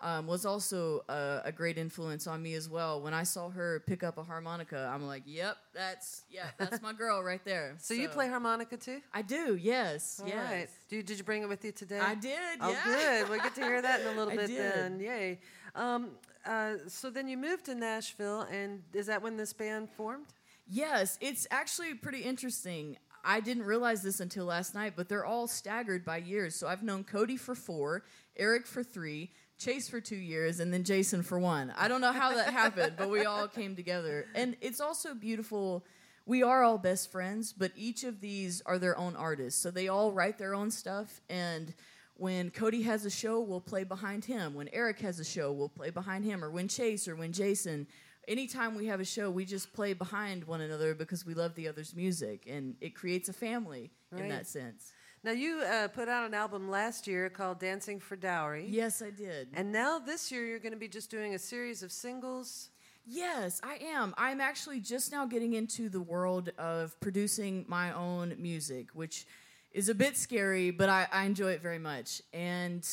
Um, 0.05 0.27
was 0.27 0.45
also 0.45 1.03
a, 1.09 1.41
a 1.47 1.53
great 1.53 1.79
influence 1.79 2.27
on 2.27 2.43
me 2.43 2.55
as 2.55 2.69
well. 2.69 3.01
When 3.01 3.15
I 3.15 3.23
saw 3.23 3.49
her 3.49 3.83
pick 3.87 4.03
up 4.05 4.19
a 4.19 4.23
harmonica, 4.23 4.91
I'm 4.93 5.07
like, 5.07 5.23
"Yep, 5.25 5.57
that's 5.73 6.25
yeah, 6.31 6.49
that's 6.59 6.83
my 6.83 6.93
girl 6.93 7.23
right 7.23 7.45
there." 7.45 7.77
So, 7.85 7.95
you 7.95 8.09
play 8.09 8.29
harmonica 8.29 8.77
too? 8.77 9.01
I 9.13 9.23
do. 9.23 9.57
Yes. 9.57 10.21
All 10.23 10.29
yes. 10.29 10.51
right. 10.51 10.69
Do 10.89 10.97
you, 10.97 11.03
did 11.03 11.19
you 11.19 11.25
bring 11.25 11.43
it 11.43 11.49
with 11.49 11.65
you 11.65 11.73
today? 11.73 11.99
I 11.99 12.15
did. 12.15 12.39
Oh, 12.61 12.71
yeah. 12.71 12.85
good. 12.85 13.29
We'll 13.31 13.41
get 13.41 13.55
to 13.55 13.63
hear 13.63 13.81
that 13.81 14.01
in 14.01 14.07
a 14.07 14.11
little 14.19 14.33
I 14.33 14.37
bit 14.37 14.47
did. 14.49 14.59
then. 14.59 15.01
Yay. 15.01 15.39
Um, 15.75 16.11
uh, 16.47 16.75
so 16.87 17.11
then 17.11 17.29
you 17.29 17.37
moved 17.37 17.65
to 17.67 17.75
Nashville, 17.75 18.43
and 18.51 18.83
is 18.93 19.07
that 19.07 19.23
when 19.23 19.37
this 19.37 19.53
band 19.53 19.91
formed? 19.91 20.27
Yes, 20.69 21.19
it's 21.21 21.47
actually 21.51 21.95
pretty 21.95 22.21
interesting. 22.21 22.97
I 23.25 23.41
didn't 23.41 23.65
realize 23.65 24.03
this 24.03 24.21
until 24.21 24.47
last 24.47 24.75
night, 24.75 24.95
but 24.97 25.09
they're 25.09 25.25
all 25.25 25.47
staggered 25.47 26.05
by 26.05 26.19
years. 26.19 26.55
So 26.55 26.69
I've 26.69 26.83
known 26.83 27.05
Cody 27.05 27.37
for 27.37 27.55
four, 27.55 28.05
Eric 28.37 28.67
for 28.67 28.83
three, 28.83 29.31
Chase 29.59 29.89
for 29.89 30.01
two 30.01 30.17
years, 30.17 30.61
and 30.61 30.73
then 30.73 30.85
Jason 30.85 31.23
for 31.23 31.39
one. 31.39 31.73
I 31.77 31.89
don't 31.89 32.01
know 32.01 32.13
how 32.13 32.35
that 32.35 32.53
happened, 32.53 32.95
but 32.99 33.09
we 33.09 33.25
all 33.25 33.49
came 33.49 33.77
together. 33.77 34.27
And 34.35 34.57
it's 34.61 34.81
also 34.81 35.15
beautiful. 35.15 35.85
We 36.27 36.43
are 36.43 36.63
all 36.63 36.79
best 36.79 37.13
friends, 37.13 37.53
but 37.53 37.73
each 37.77 38.05
of 38.05 38.21
these 38.21 38.63
are 38.67 38.79
their 38.79 38.99
own 38.99 39.17
artists. 39.17 39.61
So 39.61 39.71
they 39.71 39.89
all 39.89 40.13
write 40.13 40.39
their 40.39 40.55
own 40.55 40.71
stuff. 40.71 41.21
And 41.31 41.73
when 42.15 42.51
Cody 42.51 42.83
has 42.83 43.05
a 43.05 43.11
show, 43.11 43.41
we'll 43.41 43.61
play 43.61 43.85
behind 43.85 44.25
him. 44.25 44.55
When 44.55 44.69
Eric 44.73 45.01
has 45.01 45.21
a 45.21 45.25
show, 45.25 45.53
we'll 45.53 45.69
play 45.69 45.91
behind 45.91 46.25
him. 46.25 46.45
Or 46.45 46.51
when 46.51 46.69
Chase 46.69 47.07
or 47.09 47.17
when 47.17 47.33
Jason 47.33 47.87
anytime 48.29 48.75
we 48.75 48.87
have 48.87 49.01
a 49.01 49.05
show, 49.05 49.31
we 49.31 49.45
just 49.45 49.73
play 49.73 49.93
behind 49.93 50.45
one 50.45 50.61
another 50.61 50.95
because 50.95 51.25
we 51.27 51.35
love 51.35 51.55
the 51.55 51.69
other's 51.69 51.95
music, 51.95 52.45
and 52.49 52.77
it 52.81 52.95
creates 52.95 53.29
a 53.29 53.33
family 53.33 53.91
in 54.17 54.29
that 54.29 54.47
sense. 54.47 54.93
Now, 55.25 55.31
you 55.31 55.63
uh, 55.63 55.89
put 55.89 56.11
out 56.11 56.27
an 56.27 56.35
album 56.35 56.69
last 56.69 57.07
year 57.07 57.31
called 57.31 57.59
Dancing 57.59 57.99
for 57.99 58.15
Dowry. 58.15 58.67
Yes, 58.69 59.01
I 59.01 59.09
did. 59.09 59.49
And 59.55 59.73
now 59.73 59.99
this 59.99 60.31
year 60.31 60.45
you're 60.45 60.59
going 60.59 60.75
to 60.75 60.79
be 60.79 60.87
just 60.87 61.11
doing 61.11 61.35
a 61.35 61.39
series 61.39 61.83
of 61.83 61.91
singles. 61.93 62.69
Yes, 63.07 63.59
I 63.65 63.79
am. 63.83 64.15
I'm 64.19 64.43
actually 64.43 64.81
just 64.81 65.13
now 65.13 65.25
getting 65.25 65.55
into 65.55 65.89
the 65.89 66.03
world 66.03 66.51
of 66.59 67.01
producing 67.01 67.65
my 67.69 67.91
own 67.95 68.35
music, 68.39 68.89
which 68.93 69.27
is 69.73 69.89
a 69.89 69.95
bit 69.95 70.19
scary, 70.19 70.71
but 70.71 70.91
I, 70.91 71.09
I 71.11 71.25
enjoy 71.25 71.53
it 71.53 71.63
very 71.63 71.79
much. 71.79 72.21
And 72.35 72.87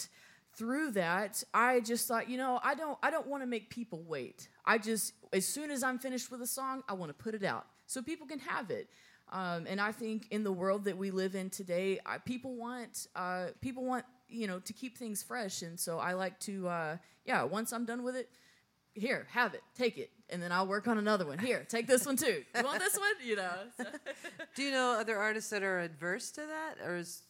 through 0.56 0.92
that, 0.92 1.44
I 1.54 1.82
just 1.82 2.08
thought, 2.08 2.30
you 2.30 2.38
know, 2.38 2.62
I 2.64 2.76
don't 2.76 2.98
I 3.04 3.12
don't 3.12 3.28
want 3.28 3.44
to 3.44 3.48
make 3.48 3.70
people 3.70 4.04
wait. 4.08 4.48
I 4.66 4.78
just 4.78 5.14
as 5.34 5.46
soon 5.46 5.70
as 5.70 5.84
I'm 5.84 6.00
finished 6.00 6.32
with 6.32 6.42
a 6.42 6.48
song, 6.48 6.82
I 6.88 6.94
want 6.94 7.10
to 7.10 7.24
put 7.24 7.36
it 7.36 7.44
out 7.44 7.68
so 7.88 8.02
people 8.02 8.26
can 8.26 8.40
have 8.40 8.72
it. 8.72 8.88
Um, 9.32 9.66
and 9.68 9.80
I 9.80 9.92
think 9.92 10.28
in 10.32 10.44
the 10.44 10.52
world 10.52 10.84
that 10.86 10.98
we 10.98 11.10
live 11.12 11.36
in 11.36 11.50
today, 11.50 12.00
I, 12.06 12.18
people 12.18 12.56
want 12.56 13.08
uh, 13.16 13.48
people 13.62 13.86
want 13.86 14.06
you 14.30 14.48
know 14.48 14.60
to 14.60 14.74
keep 14.74 14.98
things 14.98 15.24
fresh, 15.24 15.62
and 15.62 15.80
so 15.80 16.00
I 16.00 16.14
like 16.14 16.40
to 16.42 16.68
uh, 16.68 16.98
yeah. 17.26 17.44
Once 17.44 17.72
I'm 17.72 17.86
done 17.86 18.04
with 18.04 18.16
it, 18.16 18.30
here, 18.94 19.28
have 19.32 19.54
it, 19.54 19.62
take 19.78 19.98
it, 19.98 20.12
and 20.30 20.42
then 20.44 20.52
I'll 20.52 20.68
work 20.68 20.88
on 20.88 20.98
another 20.98 21.26
one. 21.26 21.40
Here, 21.40 21.66
take 21.70 21.88
this 21.88 22.06
one 22.06 22.18
too. 22.18 22.44
You 22.56 22.64
want 22.64 22.80
this 22.80 22.98
one? 22.98 23.14
You 23.24 23.38
know. 23.38 23.54
so- 23.78 23.86
Do 24.56 24.64
you 24.64 24.72
know 24.72 24.98
other 25.00 25.18
artists 25.18 25.50
that 25.52 25.64
are 25.64 25.80
adverse 25.80 26.32
to 26.32 26.42
that, 26.42 26.76
or 26.86 26.98
is 26.98 27.22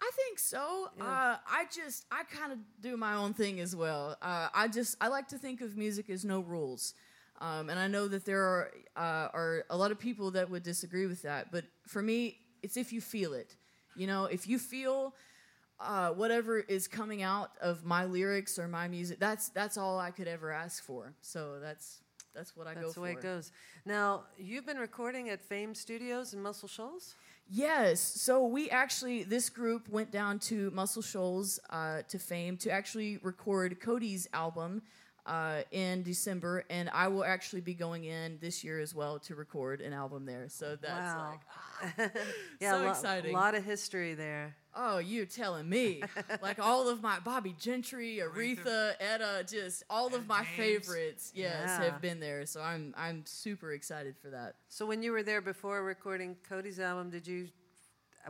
I 0.00 0.10
think 0.16 0.38
so. 0.38 0.88
Uh, 1.00 1.36
I 1.48 1.66
just 1.74 2.04
I 2.10 2.22
kind 2.24 2.52
of 2.52 2.58
do 2.80 2.96
my 2.96 3.14
own 3.14 3.32
thing 3.32 3.60
as 3.60 3.76
well. 3.76 4.16
Uh, 4.20 4.48
I 4.54 4.66
just 4.68 4.96
I 5.00 5.06
like 5.08 5.28
to 5.28 5.38
think 5.38 5.60
of 5.60 5.76
music 5.76 6.10
as 6.10 6.24
no 6.24 6.40
rules, 6.40 6.94
um, 7.40 7.70
and 7.70 7.78
I 7.78 7.86
know 7.86 8.08
that 8.08 8.24
there 8.24 8.42
are 8.42 8.70
uh, 8.96 9.28
are 9.32 9.64
a 9.70 9.76
lot 9.76 9.90
of 9.90 9.98
people 9.98 10.32
that 10.32 10.50
would 10.50 10.62
disagree 10.62 11.06
with 11.06 11.22
that. 11.22 11.52
But 11.52 11.64
for 11.86 12.02
me, 12.02 12.38
it's 12.62 12.76
if 12.76 12.92
you 12.92 13.00
feel 13.00 13.32
it. 13.32 13.54
You 13.96 14.06
know, 14.06 14.24
if 14.24 14.48
you 14.48 14.58
feel 14.58 15.14
uh, 15.80 16.10
whatever 16.10 16.58
is 16.58 16.88
coming 16.88 17.22
out 17.22 17.50
of 17.60 17.84
my 17.84 18.04
lyrics 18.04 18.58
or 18.58 18.68
my 18.68 18.88
music, 18.88 19.18
that's 19.20 19.48
that's 19.50 19.76
all 19.76 19.98
I 19.98 20.10
could 20.10 20.28
ever 20.28 20.50
ask 20.50 20.82
for. 20.82 21.14
So 21.20 21.58
that's 21.60 22.00
that's 22.34 22.56
what 22.56 22.66
I 22.66 22.74
go 22.74 22.80
for. 22.80 22.86
that's 22.86 22.94
the 22.94 23.00
way 23.00 23.12
it 23.12 23.22
goes? 23.22 23.52
Now, 23.84 24.24
you've 24.36 24.66
been 24.66 24.78
recording 24.78 25.28
at 25.28 25.42
Fame 25.42 25.74
Studios 25.74 26.34
in 26.34 26.42
Muscle 26.42 26.68
Shoals. 26.68 27.14
Yes. 27.50 28.00
So 28.00 28.46
we 28.46 28.68
actually, 28.68 29.22
this 29.22 29.48
group 29.48 29.88
went 29.88 30.10
down 30.10 30.38
to 30.40 30.70
Muscle 30.70 31.02
Shoals 31.02 31.58
uh, 31.70 32.02
to 32.08 32.18
Fame 32.18 32.56
to 32.58 32.70
actually 32.70 33.18
record 33.22 33.80
Cody's 33.80 34.28
album 34.34 34.82
uh, 35.28 35.62
in 35.70 36.02
December, 36.02 36.64
and 36.70 36.90
I 36.92 37.06
will 37.08 37.24
actually 37.24 37.60
be 37.60 37.74
going 37.74 38.04
in 38.04 38.38
this 38.40 38.64
year 38.64 38.80
as 38.80 38.94
well 38.94 39.18
to 39.20 39.34
record 39.34 39.80
an 39.80 39.92
album 39.92 40.24
there. 40.26 40.46
So 40.48 40.76
that's 40.80 41.14
wow. 41.14 41.38
like, 41.98 42.10
yeah, 42.60 42.72
so 42.72 42.78
a 42.78 42.84
lo- 42.84 42.90
exciting. 42.90 43.34
A 43.34 43.38
lot 43.38 43.54
of 43.54 43.64
history 43.64 44.14
there. 44.14 44.56
oh, 44.74 44.98
you're 44.98 45.26
telling 45.26 45.68
me, 45.68 46.02
like 46.42 46.58
all 46.58 46.88
of 46.88 47.02
my 47.02 47.18
Bobbie 47.20 47.54
Gentry, 47.60 48.20
Aretha, 48.22 48.94
Etta, 48.98 49.44
just 49.46 49.82
all 49.90 50.14
of 50.14 50.26
my 50.26 50.44
favorites, 50.56 51.30
yes, 51.34 51.52
Yeah. 51.66 51.84
have 51.84 52.00
been 52.00 52.20
there. 52.20 52.46
So 52.46 52.60
I'm 52.62 52.94
I'm 52.96 53.24
super 53.26 53.72
excited 53.72 54.16
for 54.20 54.30
that. 54.30 54.54
So 54.68 54.86
when 54.86 55.02
you 55.02 55.12
were 55.12 55.22
there 55.22 55.40
before 55.42 55.82
recording 55.84 56.36
Cody's 56.48 56.80
album, 56.80 57.10
did 57.10 57.26
you? 57.26 57.48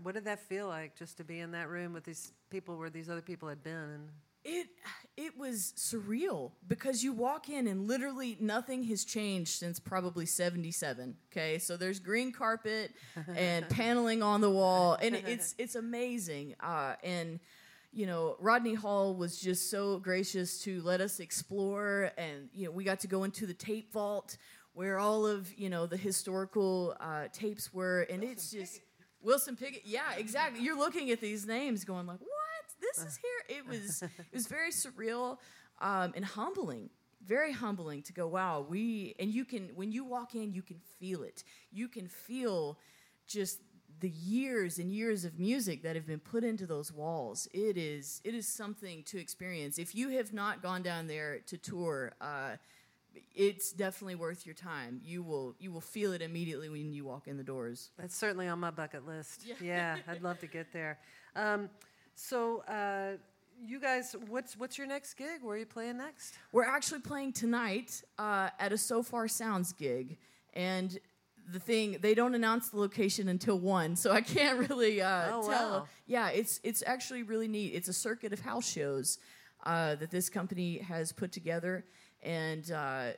What 0.03 0.15
did 0.15 0.27
that 0.27 0.39
feel 0.41 0.69
like, 0.69 0.97
just 0.97 1.17
to 1.17 1.25
be 1.25 1.41
in 1.41 1.51
that 1.53 1.69
room 1.69 1.93
with 1.93 2.05
these 2.05 2.33
people 2.51 2.77
where 2.77 2.91
these 2.91 3.09
other 3.11 3.23
people 3.23 3.49
had 3.49 3.63
been? 3.65 4.11
It 4.45 4.69
it 5.17 5.37
was 5.37 5.73
surreal 5.77 6.53
because 6.67 7.03
you 7.03 7.13
walk 7.13 7.49
in 7.49 7.67
and 7.67 7.89
literally 7.89 8.37
nothing 8.41 8.85
has 8.85 9.05
changed 9.05 9.51
since 9.51 9.81
probably 9.81 10.27
77. 10.27 11.17
Okay? 11.33 11.59
So 11.59 11.77
there's 11.77 11.99
green 11.99 12.33
carpet 12.33 12.93
and 13.37 13.69
paneling 13.69 14.23
on 14.23 14.41
the 14.41 14.51
wall 14.51 14.97
and 15.01 15.15
it's 15.15 15.55
it's 15.59 15.75
amazing. 15.75 16.55
Uh, 16.61 16.95
and 17.03 17.41
you 17.93 18.07
know, 18.07 18.37
Rodney 18.39 18.75
Hall 18.75 19.15
was 19.17 19.41
just 19.41 19.71
so 19.71 19.99
gracious 19.99 20.63
to 20.65 20.83
let 20.83 21.01
us 21.01 21.21
explore 21.21 22.13
and 22.17 22.49
you 22.55 22.67
know, 22.67 22.71
we 22.71 22.85
got 22.85 23.01
to 23.01 23.09
go 23.09 23.25
into 23.25 23.47
the 23.47 23.55
tape 23.55 23.93
vault 23.93 24.37
where 24.73 24.99
all 24.99 25.27
of, 25.27 25.53
you 25.59 25.69
know, 25.69 25.87
the 25.87 25.97
historical 25.97 26.97
uh, 27.01 27.25
tapes 27.33 27.75
were 27.75 28.03
and 28.03 28.23
it's 28.23 28.51
just 28.51 28.81
Wilson 29.21 29.57
Pickett. 29.57 29.83
Yeah, 29.85 30.15
exactly. 30.17 30.63
You're 30.63 30.79
looking 30.79 31.11
at 31.11 31.21
these 31.21 31.47
names 31.47 31.85
going 31.85 32.07
like, 32.07 32.21
"What? 32.21 32.31
This 32.95 33.05
is 33.05 33.19
here." 33.19 33.59
It 33.59 33.67
was 33.67 34.03
it 34.03 34.35
was 34.35 34.47
very 34.47 34.71
surreal 34.71 35.39
um, 35.81 36.13
and 36.17 36.25
humbling. 36.25 36.91
Very 37.25 37.53
humbling 37.53 38.03
to 38.03 38.13
go, 38.13 38.27
"Wow, 38.29 38.65
we." 38.69 39.15
And 39.19 39.31
you 39.31 39.45
can 39.45 39.71
when 39.75 39.93
you 39.93 40.05
walk 40.05 40.35
in, 40.35 40.53
you 40.53 40.63
can 40.63 40.81
feel 40.99 41.23
it. 41.23 41.45
You 41.71 41.89
can 41.89 42.09
feel 42.09 42.79
just 43.27 43.61
the 44.01 44.11
years 44.11 44.79
and 44.79 44.93
years 44.93 45.25
of 45.25 45.39
music 45.39 45.83
that 45.83 45.97
have 45.97 46.07
been 46.07 46.21
put 46.21 46.45
into 46.45 46.67
those 46.67 46.93
walls. 46.93 47.49
It 47.53 47.77
is 47.77 48.21
it 48.25 48.35
is 48.35 48.47
something 48.47 49.03
to 49.05 49.19
experience. 49.19 49.79
If 49.79 49.95
you 49.95 50.11
have 50.11 50.33
not 50.33 50.63
gone 50.63 50.83
down 50.83 51.07
there 51.07 51.41
to 51.47 51.57
tour. 51.59 52.13
Uh, 52.21 52.57
it's 53.35 53.73
definitely 53.73 54.15
worth 54.15 54.47
your 54.47 54.55
time. 54.55 55.01
You 55.03 55.23
will 55.23 55.55
you 55.59 55.73
will 55.73 55.81
feel 55.81 56.13
it 56.13 56.23
immediately 56.23 56.69
when 56.69 56.93
you 56.93 57.05
walk 57.05 57.27
in 57.27 57.37
the 57.37 57.43
doors. 57.43 57.91
that's 57.99 58.15
certainly 58.17 58.47
on 58.49 58.61
my 58.61 58.71
bucket 58.71 59.07
list. 59.07 59.45
Yeah. 59.47 59.55
Yeah, 59.61 59.97
I'd 60.07 60.23
love 60.23 60.39
to 60.41 60.47
get 60.47 60.73
there. 60.73 60.99
Um, 61.35 61.71
so, 62.19 62.63
uh, 62.69 63.17
you 63.65 63.81
guys, 63.81 64.15
what's 64.29 64.57
what's 64.57 64.77
your 64.77 64.87
next 64.87 65.15
gig? 65.15 65.41
Where 65.43 65.55
are 65.55 65.59
you 65.59 65.67
playing 65.67 65.99
next? 65.99 66.35
We're 66.53 66.65
actually 66.65 67.01
playing 67.01 67.33
tonight 67.33 68.03
uh, 68.19 68.51
at 68.59 68.73
a 68.73 68.79
Sofar 68.79 69.29
Sounds 69.29 69.73
gig, 69.73 70.19
and 70.55 70.99
the 71.53 71.61
thing 71.61 71.99
they 72.01 72.15
don't 72.15 72.35
announce 72.35 72.71
the 72.71 72.79
location 72.79 73.29
until 73.29 73.59
one, 73.59 73.97
so 73.97 74.11
I 74.13 74.21
can't 74.21 74.69
really 74.69 75.01
uh, 75.01 75.29
Oh, 75.33 75.43
tell. 75.49 75.71
wow. 75.71 75.87
Yeah, 76.07 76.29
it's 76.31 76.61
it's 76.65 76.83
actually 76.87 77.23
really 77.23 77.49
neat. 77.49 77.73
It's 77.75 77.89
a 77.89 77.93
circuit 77.93 78.33
of 78.33 78.41
house 78.41 78.69
shows 78.71 79.19
uh, 79.65 79.95
that 79.97 80.11
this 80.11 80.29
company 80.29 80.79
has 80.79 81.13
put 81.13 81.31
together, 81.33 81.85
and 82.23 82.71
uh, 82.71 83.11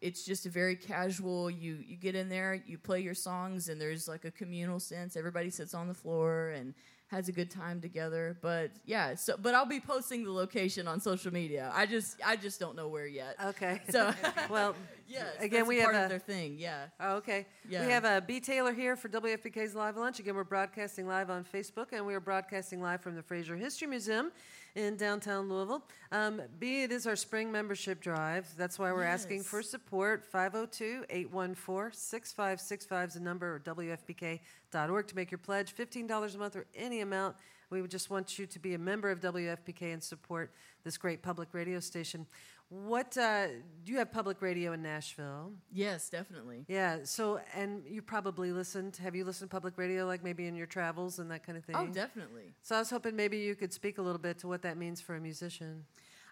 it's 0.00 0.24
just 0.24 0.46
a 0.46 0.50
very 0.50 0.76
casual. 0.76 1.48
You 1.50 1.78
you 1.86 1.96
get 1.96 2.14
in 2.14 2.28
there, 2.28 2.60
you 2.66 2.76
play 2.78 3.00
your 3.00 3.14
songs, 3.14 3.68
and 3.68 3.80
there's 3.80 4.06
like 4.08 4.24
a 4.24 4.30
communal 4.32 4.80
sense. 4.80 5.16
Everybody 5.16 5.50
sits 5.50 5.74
on 5.74 5.88
the 5.88 5.94
floor 5.94 6.50
and 6.50 6.74
has 7.08 7.28
a 7.28 7.32
good 7.32 7.50
time 7.50 7.80
together. 7.80 8.36
But 8.40 8.70
yeah, 8.84 9.14
so 9.14 9.36
but 9.40 9.54
I'll 9.54 9.66
be 9.66 9.80
posting 9.80 10.24
the 10.24 10.30
location 10.32 10.86
on 10.86 11.00
social 11.00 11.32
media. 11.32 11.70
I 11.74 11.86
just 11.86 12.20
I 12.24 12.36
just 12.36 12.60
don't 12.60 12.76
know 12.76 12.88
where 12.88 13.06
yet. 13.06 13.36
Okay. 13.46 13.80
So 13.90 14.12
well, 14.50 14.74
yes, 15.08 15.26
again, 15.40 15.66
we 15.66 15.80
part 15.82 15.94
have 15.94 16.04
of 16.04 16.06
a- 16.06 16.08
their 16.10 16.18
thing. 16.18 16.56
Yeah. 16.58 16.86
Oh, 17.00 17.16
okay. 17.16 17.46
Yeah. 17.68 17.86
We 17.86 17.92
have 17.92 18.04
a 18.04 18.20
Bee 18.20 18.40
Taylor 18.40 18.72
here 18.72 18.94
for 18.96 19.08
WFPK's 19.08 19.74
Live 19.74 19.96
Lunch. 19.96 20.20
Again, 20.20 20.34
we're 20.34 20.44
broadcasting 20.44 21.06
live 21.08 21.30
on 21.30 21.44
Facebook, 21.44 21.86
and 21.92 22.06
we 22.06 22.14
are 22.14 22.20
broadcasting 22.20 22.82
live 22.82 23.00
from 23.00 23.14
the 23.16 23.22
Frazier 23.22 23.56
History 23.56 23.88
Museum 23.88 24.30
in 24.78 24.96
downtown 24.96 25.48
Louisville. 25.48 25.82
Um, 26.12 26.40
Bee, 26.60 26.84
it 26.84 26.92
is 26.92 27.04
our 27.06 27.16
spring 27.16 27.50
membership 27.50 28.00
drive. 28.00 28.46
That's 28.56 28.78
why 28.78 28.92
we're 28.92 29.02
asking 29.02 29.42
for 29.42 29.60
support. 29.60 30.24
502 30.24 31.04
814 31.10 31.92
6565 31.92 33.08
is 33.08 33.14
the 33.14 33.20
number, 33.20 33.56
or 33.56 33.58
WFPK.org 33.58 35.06
to 35.08 35.16
make 35.16 35.32
your 35.32 35.38
pledge. 35.38 35.74
$15 35.74 36.34
a 36.34 36.38
month 36.38 36.54
or 36.54 36.66
any 36.76 37.00
amount. 37.00 37.34
We 37.70 37.82
would 37.82 37.90
just 37.90 38.08
want 38.08 38.38
you 38.38 38.46
to 38.46 38.58
be 38.60 38.74
a 38.74 38.78
member 38.78 39.10
of 39.10 39.20
WFPK 39.20 39.92
and 39.92 40.02
support 40.02 40.52
this 40.84 40.96
great 40.96 41.22
public 41.22 41.48
radio 41.52 41.80
station. 41.80 42.24
What 42.70 43.16
uh, 43.16 43.46
do 43.84 43.92
you 43.92 43.98
have 43.98 44.12
public 44.12 44.42
radio 44.42 44.72
in 44.72 44.82
Nashville? 44.82 45.52
Yes, 45.72 46.10
definitely. 46.10 46.66
Yeah. 46.68 46.98
So, 47.04 47.40
and 47.54 47.82
you 47.88 48.02
probably 48.02 48.52
listened. 48.52 48.96
Have 48.98 49.16
you 49.16 49.24
listened 49.24 49.50
to 49.50 49.54
public 49.54 49.78
radio, 49.78 50.04
like 50.04 50.22
maybe 50.22 50.46
in 50.46 50.54
your 50.54 50.66
travels 50.66 51.18
and 51.18 51.30
that 51.30 51.46
kind 51.46 51.56
of 51.56 51.64
thing? 51.64 51.76
Oh, 51.78 51.86
definitely. 51.86 52.52
So 52.62 52.76
I 52.76 52.80
was 52.80 52.90
hoping 52.90 53.16
maybe 53.16 53.38
you 53.38 53.54
could 53.54 53.72
speak 53.72 53.96
a 53.96 54.02
little 54.02 54.18
bit 54.18 54.38
to 54.40 54.48
what 54.48 54.60
that 54.62 54.76
means 54.76 55.00
for 55.00 55.16
a 55.16 55.20
musician. 55.20 55.84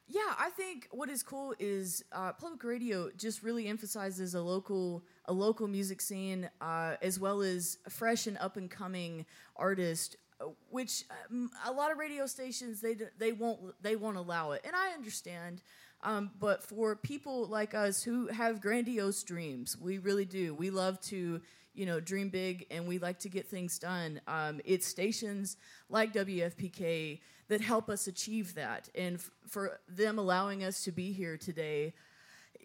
Yeah, 0.09 0.35
I 0.39 0.51
think 0.51 0.89
what 0.93 1.09
is 1.09 1.23
cool 1.23 1.55
is 1.59 2.05
uh, 2.13 2.33
public 2.33 2.63
radio 2.63 3.11
just 3.17 3.43
really 3.43 3.67
emphasizes 3.67 4.35
a 4.35 4.41
local 4.41 5.03
a 5.25 5.33
local 5.33 5.67
music 5.69 6.01
scene 6.01 6.49
uh, 6.61 6.97
as 7.03 7.19
well 7.19 7.41
as 7.41 7.79
fresh 7.89 8.27
and 8.27 8.37
up 8.39 8.57
and 8.57 8.71
coming 8.71 9.27
artist, 9.57 10.17
uh, 10.41 10.45
which 10.71 11.05
um, 11.31 11.51
a 11.67 11.73
lot 11.73 11.91
of 11.91 11.99
radio 11.99 12.27
stations 12.27 12.81
they 12.83 12.95
d- 12.95 13.07
they 13.19 13.33
won't 13.33 13.83
they 13.83 13.97
won't 13.97 14.17
allow 14.19 14.53
it, 14.53 14.61
and 14.65 14.77
I 14.77 14.91
understand. 14.93 15.63
Um, 16.03 16.31
but 16.39 16.63
for 16.63 16.95
people 16.95 17.47
like 17.47 17.75
us 17.75 18.03
who 18.03 18.29
have 18.29 18.61
grandiose 18.61 19.23
dreams, 19.23 19.77
we 19.81 19.99
really 19.99 20.25
do. 20.25 20.55
We 20.55 20.71
love 20.71 21.01
to 21.03 21.41
you 21.77 21.85
know, 21.85 22.01
dream 22.01 22.31
big 22.31 22.67
and 22.71 22.89
we 22.89 22.99
like 22.99 23.19
to 23.21 23.29
get 23.29 23.47
things 23.47 23.79
done. 23.79 24.21
Um, 24.27 24.61
it's 24.65 24.87
stations 24.87 25.57
like 25.91 26.13
WFPK 26.15 27.21
that 27.49 27.61
help 27.61 27.89
us 27.89 28.07
achieve 28.07 28.55
that. 28.55 28.89
And 28.95 29.17
f- 29.17 29.31
for 29.47 29.79
them 29.87 30.19
allowing 30.19 30.65
us 30.65 30.83
to 30.85 30.93
be 30.93 31.13
here 31.13 31.37
today 31.37 31.93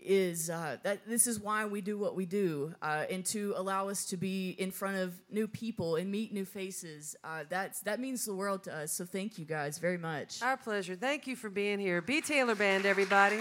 is 0.03 0.49
uh, 0.49 0.77
that 0.83 1.07
this 1.07 1.27
is 1.27 1.39
why 1.39 1.65
we 1.65 1.81
do 1.81 1.97
what 1.97 2.15
we 2.15 2.25
do 2.25 2.73
uh, 2.81 3.05
and 3.09 3.25
to 3.25 3.53
allow 3.57 3.87
us 3.89 4.05
to 4.05 4.17
be 4.17 4.51
in 4.51 4.71
front 4.71 4.97
of 4.97 5.13
new 5.29 5.47
people 5.47 5.95
and 5.95 6.09
meet 6.11 6.33
new 6.33 6.45
faces 6.45 7.15
uh, 7.23 7.43
that's 7.49 7.81
that 7.81 7.99
means 7.99 8.25
the 8.25 8.33
world 8.33 8.63
to 8.63 8.75
us 8.75 8.91
so 8.91 9.05
thank 9.05 9.37
you 9.37 9.45
guys 9.45 9.77
very 9.77 9.97
much 9.97 10.41
Our 10.41 10.57
pleasure. 10.57 10.95
Thank 10.95 11.27
you 11.27 11.35
for 11.35 11.49
being 11.49 11.79
here. 11.79 12.01
Bee 12.01 12.21
Taylor 12.21 12.55
Band, 12.55 12.85
everybody. 12.85 13.39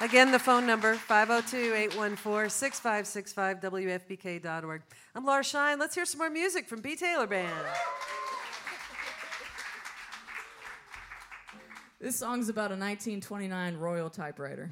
Again, 0.00 0.32
the 0.32 0.38
phone 0.38 0.66
number 0.66 0.94
502 0.94 1.74
814 1.74 2.50
6565 2.50 3.60
WFPK.org. 3.60 4.82
I'm 5.14 5.24
Laura 5.24 5.44
Shine. 5.44 5.78
Let's 5.78 5.94
hear 5.94 6.04
some 6.04 6.18
more 6.18 6.30
music 6.30 6.68
from 6.68 6.80
Bee 6.80 6.96
Taylor 6.96 7.26
Band. 7.26 7.52
This 12.04 12.16
song's 12.16 12.50
about 12.50 12.70
a 12.70 12.76
1929 12.76 13.78
royal 13.78 14.10
typewriter 14.10 14.70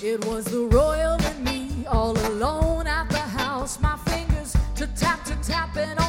It 0.00 0.24
was 0.26 0.44
the 0.44 0.68
royal 0.70 1.20
and 1.20 1.44
me 1.44 1.84
all 1.86 2.16
alone 2.28 2.86
at 2.86 3.10
the 3.10 3.18
house. 3.18 3.80
My 3.80 3.96
fingers 4.06 4.54
to 4.76 4.86
tap 4.94 5.24
to 5.24 5.34
tapping 5.42 5.98
on 5.98 6.07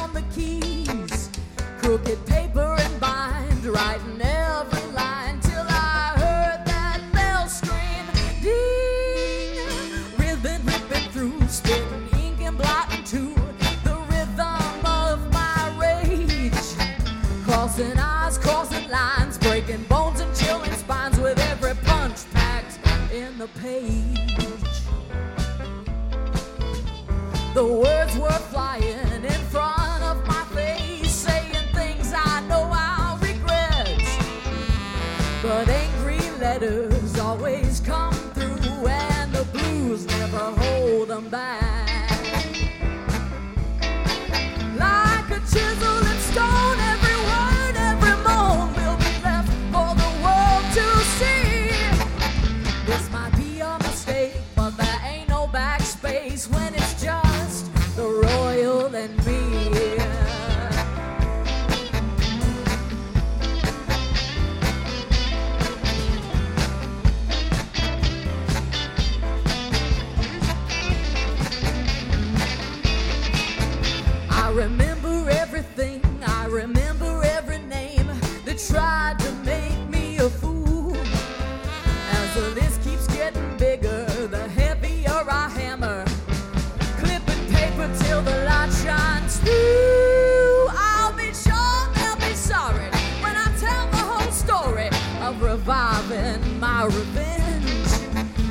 reviving 95.40 96.60
my 96.60 96.84
revenge. 96.84 97.90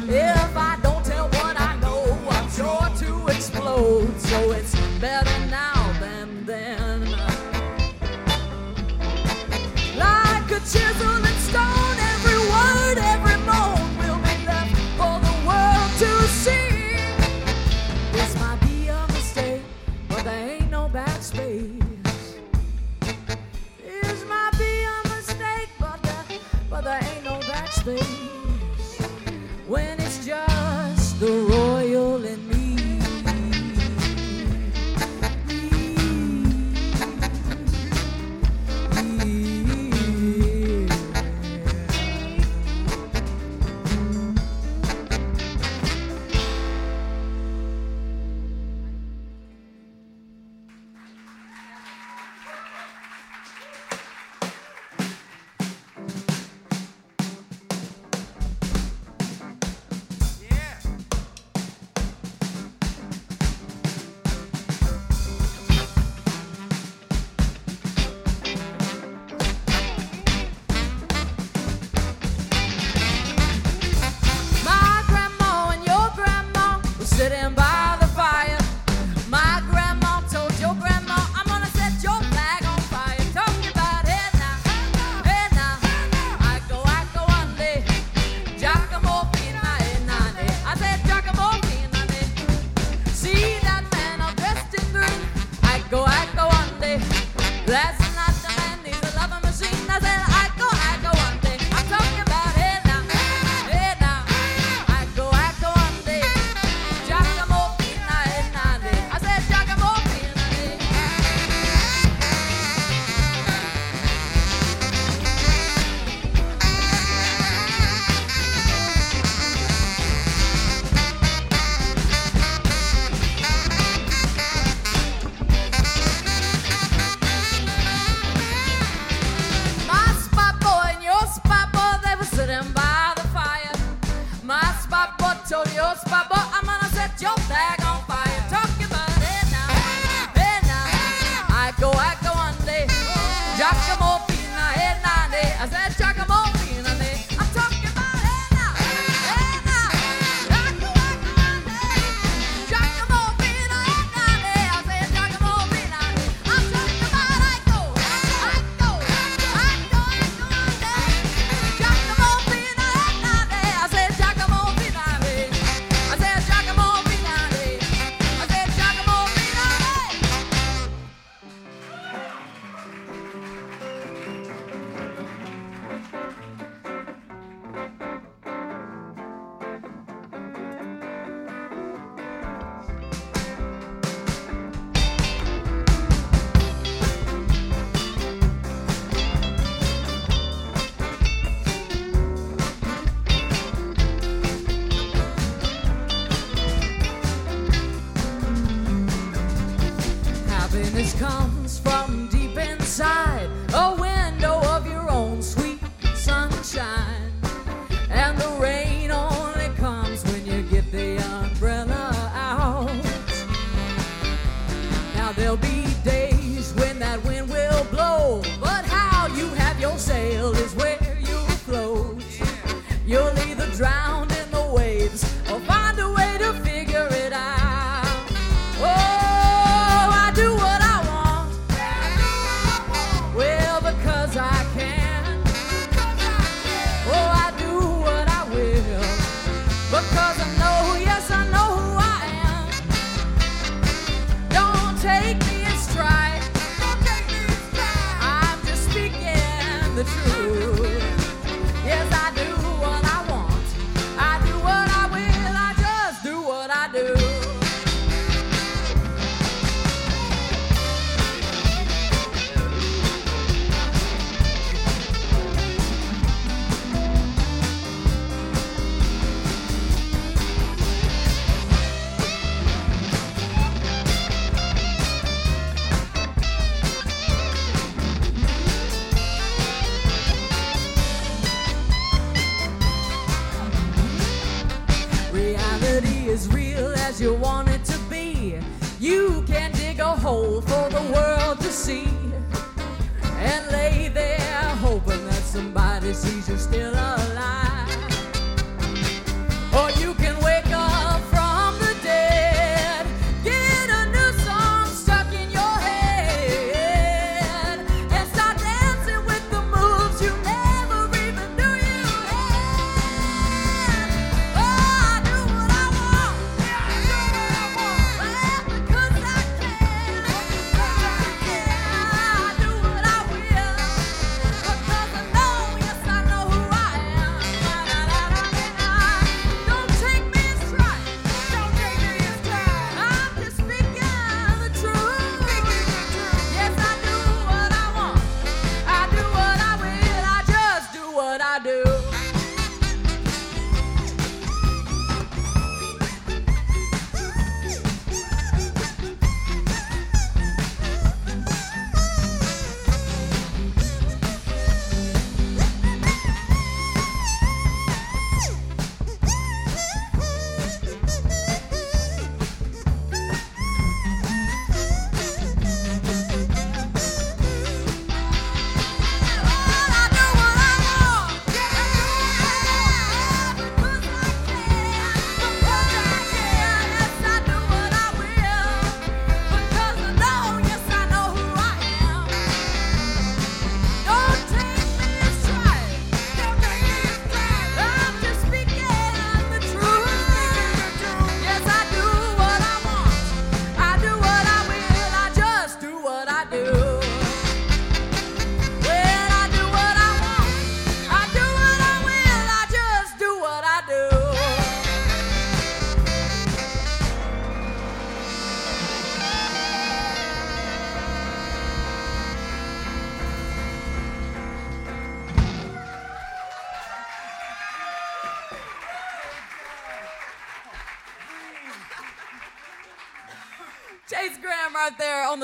If 0.10 0.58
I 0.58 0.78
don't 0.82 0.89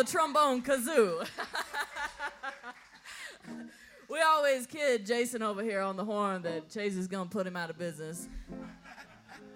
trombone 0.06 0.62
kazoo. 0.62 1.28
we 4.10 4.22
always 4.22 4.68
kid 4.68 5.06
Jason 5.06 5.42
over 5.42 5.64
here 5.64 5.82
on 5.82 5.98
the 5.98 6.06
horn 6.06 6.42
that 6.44 6.70
Chase 6.70 6.96
is 6.96 7.08
gonna 7.08 7.30
put 7.30 7.48
him 7.48 7.56
out 7.56 7.70
of 7.70 7.78
business. 7.78 8.28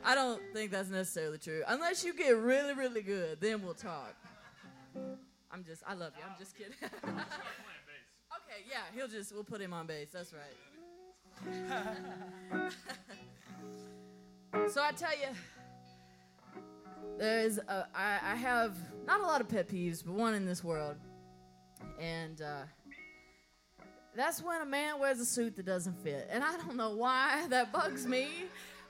I 0.04 0.16
don't 0.16 0.42
think 0.54 0.72
that's 0.72 0.90
necessarily 0.90 1.38
true. 1.38 1.62
Unless 1.68 2.04
you 2.04 2.14
get 2.14 2.36
really, 2.38 2.74
really 2.74 3.02
good, 3.02 3.40
then 3.42 3.64
we'll 3.64 3.74
talk. 3.74 4.16
I'm 5.52 5.64
just, 5.64 5.84
I 5.86 5.94
love 5.94 6.14
you. 6.18 6.24
I'm 6.28 6.38
just 6.40 6.58
kidding. 6.58 6.74
okay, 6.84 6.94
yeah, 8.70 8.82
he'll 8.96 9.08
just, 9.08 9.34
we'll 9.34 9.44
put 9.44 9.62
him 9.62 9.74
on 9.74 9.88
bass. 9.88 10.10
That's 10.14 10.34
right. 10.34 10.42
so 14.70 14.84
I 14.84 14.92
tell 14.92 15.12
you, 15.12 15.28
there's 17.18 17.58
a, 17.58 17.88
I, 17.94 18.20
I 18.24 18.36
have 18.36 18.76
not 19.06 19.22
a 19.22 19.24
lot 19.24 19.42
of 19.42 19.50
pet 19.50 19.68
peeves, 19.68 20.04
but 20.06 20.14
one 20.14 20.34
in 20.34 20.46
this 20.46 20.64
world, 20.64 20.96
and 22.00 22.42
uh, 22.42 22.62
that's 24.16 24.42
when 24.42 24.62
a 24.62 24.66
man 24.66 25.00
wears 25.00 25.20
a 25.20 25.26
suit 25.26 25.56
that 25.58 25.66
doesn't 25.66 25.98
fit. 26.04 26.28
And 26.32 26.44
I 26.44 26.58
don't 26.58 26.76
know 26.76 26.92
why 26.96 27.48
that 27.50 27.72
bugs 27.72 28.06
me, 28.06 28.28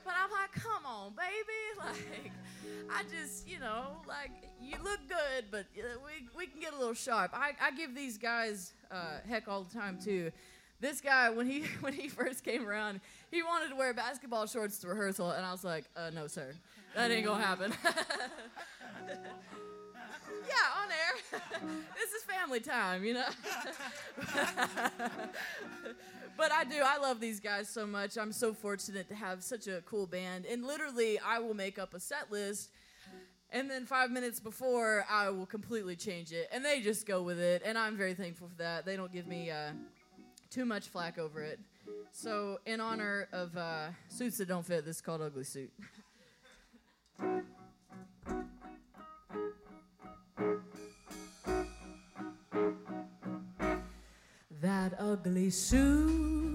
but 0.05 0.13
I'm 0.21 0.31
like, 0.31 0.51
come 0.53 0.85
on, 0.85 1.13
baby, 1.15 1.77
like 1.77 2.31
I 2.91 3.03
just, 3.03 3.47
you 3.47 3.59
know, 3.59 3.97
like 4.07 4.31
you 4.61 4.75
look 4.83 4.99
good, 5.07 5.45
but 5.51 5.65
uh, 5.77 5.99
we 6.05 6.27
we 6.35 6.47
can 6.47 6.59
get 6.59 6.73
a 6.73 6.77
little 6.77 6.93
sharp. 6.93 7.31
I, 7.33 7.51
I 7.61 7.71
give 7.71 7.95
these 7.95 8.17
guys 8.17 8.73
uh, 8.91 9.19
heck 9.27 9.47
all 9.47 9.63
the 9.63 9.73
time 9.73 9.99
too. 10.03 10.31
This 10.81 11.01
guy, 11.01 11.29
when 11.29 11.45
he 11.45 11.61
when 11.81 11.93
he 11.93 12.07
first 12.07 12.43
came 12.43 12.67
around, 12.67 13.01
he 13.31 13.43
wanted 13.43 13.69
to 13.69 13.75
wear 13.75 13.93
basketball 13.93 14.47
shorts 14.47 14.79
to 14.79 14.87
rehearsal, 14.87 15.31
and 15.31 15.45
I 15.45 15.51
was 15.51 15.63
like, 15.63 15.85
uh, 15.95 16.09
no, 16.13 16.27
sir, 16.27 16.53
that 16.95 17.11
ain't 17.11 17.25
gonna 17.25 17.43
happen. 17.43 17.73
yeah, 20.49 20.81
on 20.81 20.89
air. 20.91 21.13
this 21.95 22.11
is 22.11 22.23
family 22.23 22.59
time, 22.59 23.03
you 23.03 23.13
know. 23.13 23.29
but 26.37 26.51
I 26.51 26.63
do. 26.63 26.81
I 26.83 26.97
love 26.97 27.19
these 27.19 27.39
guys 27.39 27.69
so 27.69 27.85
much. 27.85 28.17
I'm 28.17 28.31
so 28.31 28.53
fortunate 28.53 29.07
to 29.09 29.15
have 29.15 29.43
such 29.43 29.67
a 29.67 29.81
cool 29.85 30.07
band. 30.07 30.45
And 30.45 30.65
literally, 30.65 31.19
I 31.19 31.39
will 31.39 31.53
make 31.53 31.77
up 31.77 31.93
a 31.93 31.99
set 31.99 32.31
list. 32.31 32.69
And 33.51 33.69
then 33.69 33.85
five 33.85 34.11
minutes 34.11 34.39
before, 34.39 35.05
I 35.09 35.29
will 35.29 35.47
completely 35.47 35.95
change 35.95 36.31
it. 36.31 36.47
And 36.51 36.63
they 36.63 36.81
just 36.81 37.07
go 37.07 37.23
with 37.23 37.39
it. 37.39 37.63
And 37.65 37.77
I'm 37.77 37.97
very 37.97 38.13
thankful 38.13 38.47
for 38.47 38.55
that. 38.57 38.85
They 38.85 38.95
don't 38.95 39.11
give 39.11 39.25
me 39.27 39.49
uh, 39.49 39.71
too 40.51 40.65
much 40.65 40.89
flack 40.89 41.17
over 41.17 41.41
it. 41.41 41.59
So, 42.11 42.59
in 42.65 42.79
honor 42.79 43.27
of 43.31 43.55
uh, 43.57 43.87
suits 44.07 44.37
that 44.37 44.47
don't 44.47 44.65
fit, 44.65 44.85
this 44.85 44.97
is 44.97 45.01
called 45.01 45.21
Ugly 45.21 45.43
Suit. 45.43 45.71
That 54.61 54.93
ugly 54.99 55.49
suit 55.49 56.49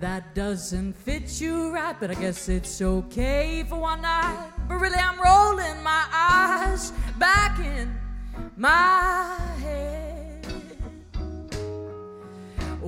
that 0.00 0.34
doesn't 0.34 0.94
fit 0.94 1.40
you 1.40 1.72
right, 1.72 1.94
but 2.00 2.10
I 2.10 2.14
guess 2.14 2.48
it's 2.48 2.80
okay 2.80 3.64
for 3.68 3.78
one 3.78 4.02
night. 4.02 4.50
But 4.68 4.76
really, 4.76 4.96
I'm 4.96 5.20
rolling 5.20 5.82
my 5.82 6.06
eyes 6.12 6.92
back 7.18 7.58
in 7.60 7.94
my 8.56 9.39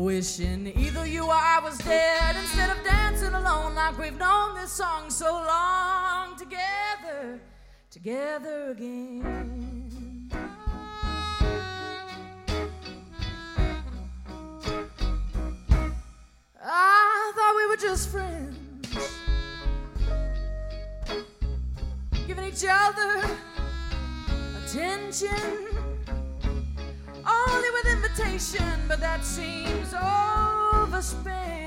Wishing 0.03 0.67
either 0.67 1.07
you 1.07 1.27
or 1.27 1.33
I 1.33 1.61
was 1.63 1.79
dead. 1.79 2.35
Instead 2.35 2.77
of 2.77 2.83
dancing 2.83 3.35
alone 3.35 3.77
like 3.77 3.97
we've 3.97 4.19
known 4.19 4.57
this 4.57 4.73
song 4.73 5.09
so 5.09 5.33
long. 5.33 6.37
Together, 6.37 7.41
together 7.89 8.73
again. 8.73 10.29
I 16.61 17.33
thought 17.37 17.55
we 17.57 17.67
were 17.69 17.77
just 17.77 18.09
friends, 18.09 18.89
giving 22.27 22.45
each 22.45 22.65
other 22.69 23.25
attention, 24.67 25.72
only 27.49 27.71
with 27.71 27.87
invitation, 27.87 28.81
but 28.89 29.01
that 29.01 29.25
seems 29.25 29.95
overspent. 29.95 31.62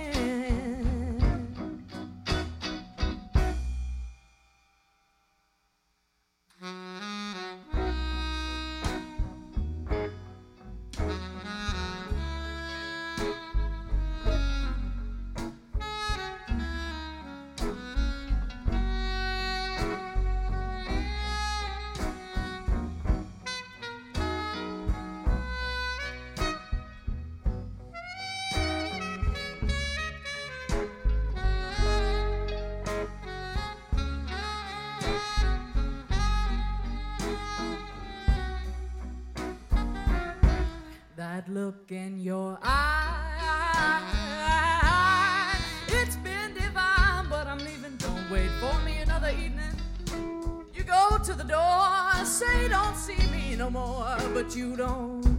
Say 52.26 52.68
don't 52.70 52.96
see 52.98 53.28
me 53.32 53.56
no 53.56 53.70
more, 53.70 54.18
but 54.34 54.56
you 54.56 54.76
don't 54.76 55.35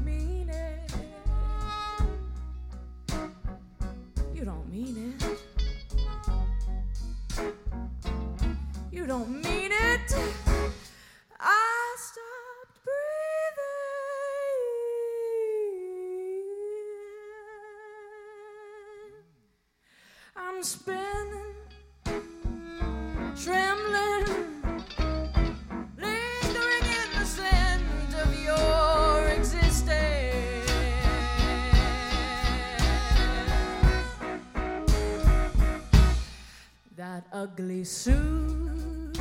suit 37.86 39.16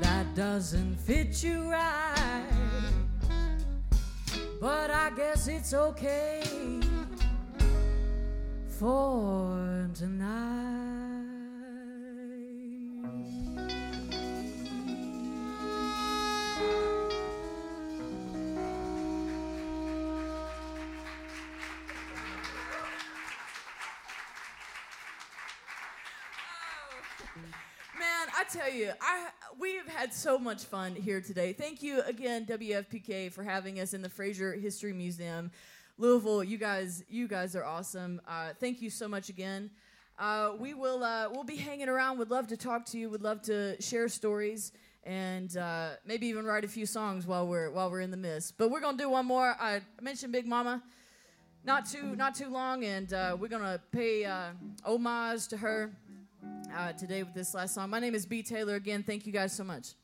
that 0.00 0.26
doesn't 0.34 0.96
fit 0.96 1.42
you 1.42 1.70
right. 1.70 2.44
But 4.60 4.90
I 4.90 5.10
guess 5.16 5.48
it's 5.48 5.72
okay 5.72 6.42
for 8.68 9.88
tonight. 9.94 10.69
Tell 28.70 28.78
you, 28.78 28.92
I 29.00 29.26
we 29.58 29.74
have 29.74 29.88
had 29.88 30.14
so 30.14 30.38
much 30.38 30.62
fun 30.62 30.94
here 30.94 31.20
today. 31.20 31.52
Thank 31.52 31.82
you 31.82 32.02
again, 32.02 32.46
WFPK, 32.46 33.32
for 33.32 33.42
having 33.42 33.80
us 33.80 33.94
in 33.94 34.02
the 34.02 34.08
Frazier 34.08 34.52
History 34.52 34.92
Museum, 34.92 35.50
Louisville. 35.98 36.44
You 36.44 36.56
guys, 36.56 37.02
you 37.08 37.26
guys 37.26 37.56
are 37.56 37.64
awesome. 37.64 38.20
Uh, 38.28 38.50
thank 38.60 38.80
you 38.80 38.88
so 38.88 39.08
much 39.08 39.28
again. 39.28 39.70
Uh, 40.20 40.52
we 40.56 40.74
will 40.74 41.02
uh, 41.02 41.28
we'll 41.32 41.42
be 41.42 41.56
hanging 41.56 41.88
around. 41.88 42.18
Would 42.18 42.30
love 42.30 42.46
to 42.46 42.56
talk 42.56 42.84
to 42.86 42.98
you. 42.98 43.10
Would 43.10 43.22
love 43.22 43.42
to 43.42 43.80
share 43.82 44.08
stories 44.08 44.70
and 45.02 45.56
uh, 45.56 45.94
maybe 46.06 46.28
even 46.28 46.44
write 46.44 46.64
a 46.64 46.68
few 46.68 46.86
songs 46.86 47.26
while 47.26 47.48
we're 47.48 47.72
while 47.72 47.90
we're 47.90 48.02
in 48.02 48.12
the 48.12 48.16
mist. 48.16 48.54
But 48.56 48.70
we're 48.70 48.80
gonna 48.80 48.96
do 48.96 49.10
one 49.10 49.26
more. 49.26 49.56
I 49.60 49.80
mentioned 50.00 50.32
Big 50.32 50.46
Mama 50.46 50.80
not 51.64 51.86
too 51.86 52.14
not 52.14 52.36
too 52.36 52.48
long, 52.48 52.84
and 52.84 53.12
uh, 53.12 53.36
we're 53.38 53.48
gonna 53.48 53.80
pay 53.90 54.24
uh, 54.24 54.50
homage 54.84 55.48
to 55.48 55.56
her 55.56 55.90
uh, 56.76 56.92
today 56.92 57.22
with 57.22 57.34
this 57.34 57.54
last 57.54 57.74
song. 57.74 57.90
My 57.90 58.00
name 58.00 58.14
is 58.14 58.26
Bee 58.26 58.42
Taylor. 58.42 58.74
Again, 58.74 59.02
thank 59.02 59.26
you 59.26 59.32
guys 59.32 59.52
so 59.52 59.64
much. 59.64 59.94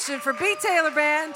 For 0.00 0.32
Bee 0.32 0.56
Taylor 0.60 0.90
Band, 0.90 1.34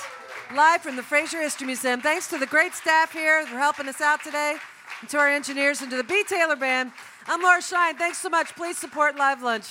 live 0.55 0.81
from 0.81 0.97
the 0.97 1.03
Frazier 1.03 1.43
History 1.43 1.67
Museum. 1.67 2.01
Thanks 2.01 2.29
to 2.29 2.39
the 2.39 2.47
great 2.47 2.73
staff 2.73 3.13
here 3.13 3.45
for 3.47 3.59
helping 3.59 3.87
us 3.89 4.01
out 4.01 4.25
today, 4.25 4.57
and 5.03 5.11
to 5.11 5.19
our 5.19 5.29
engineers, 5.29 5.83
and 5.83 5.91
to 5.91 5.99
the 5.99 6.03
Bee 6.03 6.25
Taylor 6.27 6.57
Band. 6.57 6.91
I'm 7.27 7.43
Laura 7.43 7.61
Shine. 7.61 7.97
Thanks 7.97 8.19
so 8.19 8.31
much. 8.31 8.57
Please 8.57 8.79
support 8.79 9.17
Live 9.17 9.43
Lunch. 9.43 9.69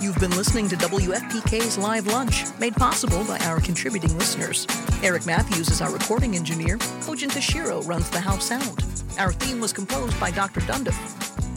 You've 0.00 0.18
been 0.18 0.36
listening 0.36 0.68
to 0.68 0.76
WFPK's 0.76 1.78
Live 1.78 2.06
Lunch, 2.06 2.44
made 2.58 2.74
possible 2.74 3.24
by 3.24 3.38
our 3.40 3.60
contributing 3.60 4.16
listeners. 4.18 4.66
Eric 5.02 5.26
Matthews 5.26 5.68
is 5.68 5.80
our 5.80 5.92
recording 5.92 6.36
engineer. 6.36 6.78
Kojin 6.78 7.30
Tashiro 7.30 7.86
runs 7.86 8.10
the 8.10 8.20
house 8.20 8.46
sound. 8.46 8.84
Our 9.18 9.32
theme 9.32 9.60
was 9.60 9.72
composed 9.72 10.18
by 10.18 10.30
Dr. 10.30 10.60
Dundiff. 10.60 10.96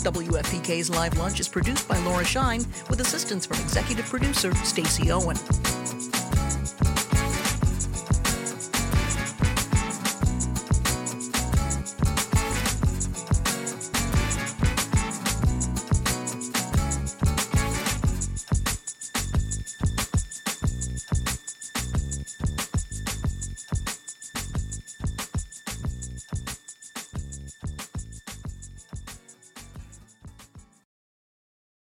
WFPK's 0.04 0.90
Live 0.90 1.18
Lunch 1.18 1.40
is 1.40 1.48
produced 1.48 1.88
by 1.88 1.98
Laura 2.00 2.24
Shine 2.24 2.66
with 2.90 3.02
assistance 3.02 3.46
from 3.46 3.60
executive 3.60 4.06
producer 4.06 4.54
Stacy 4.64 5.12
Owen. 5.12 5.38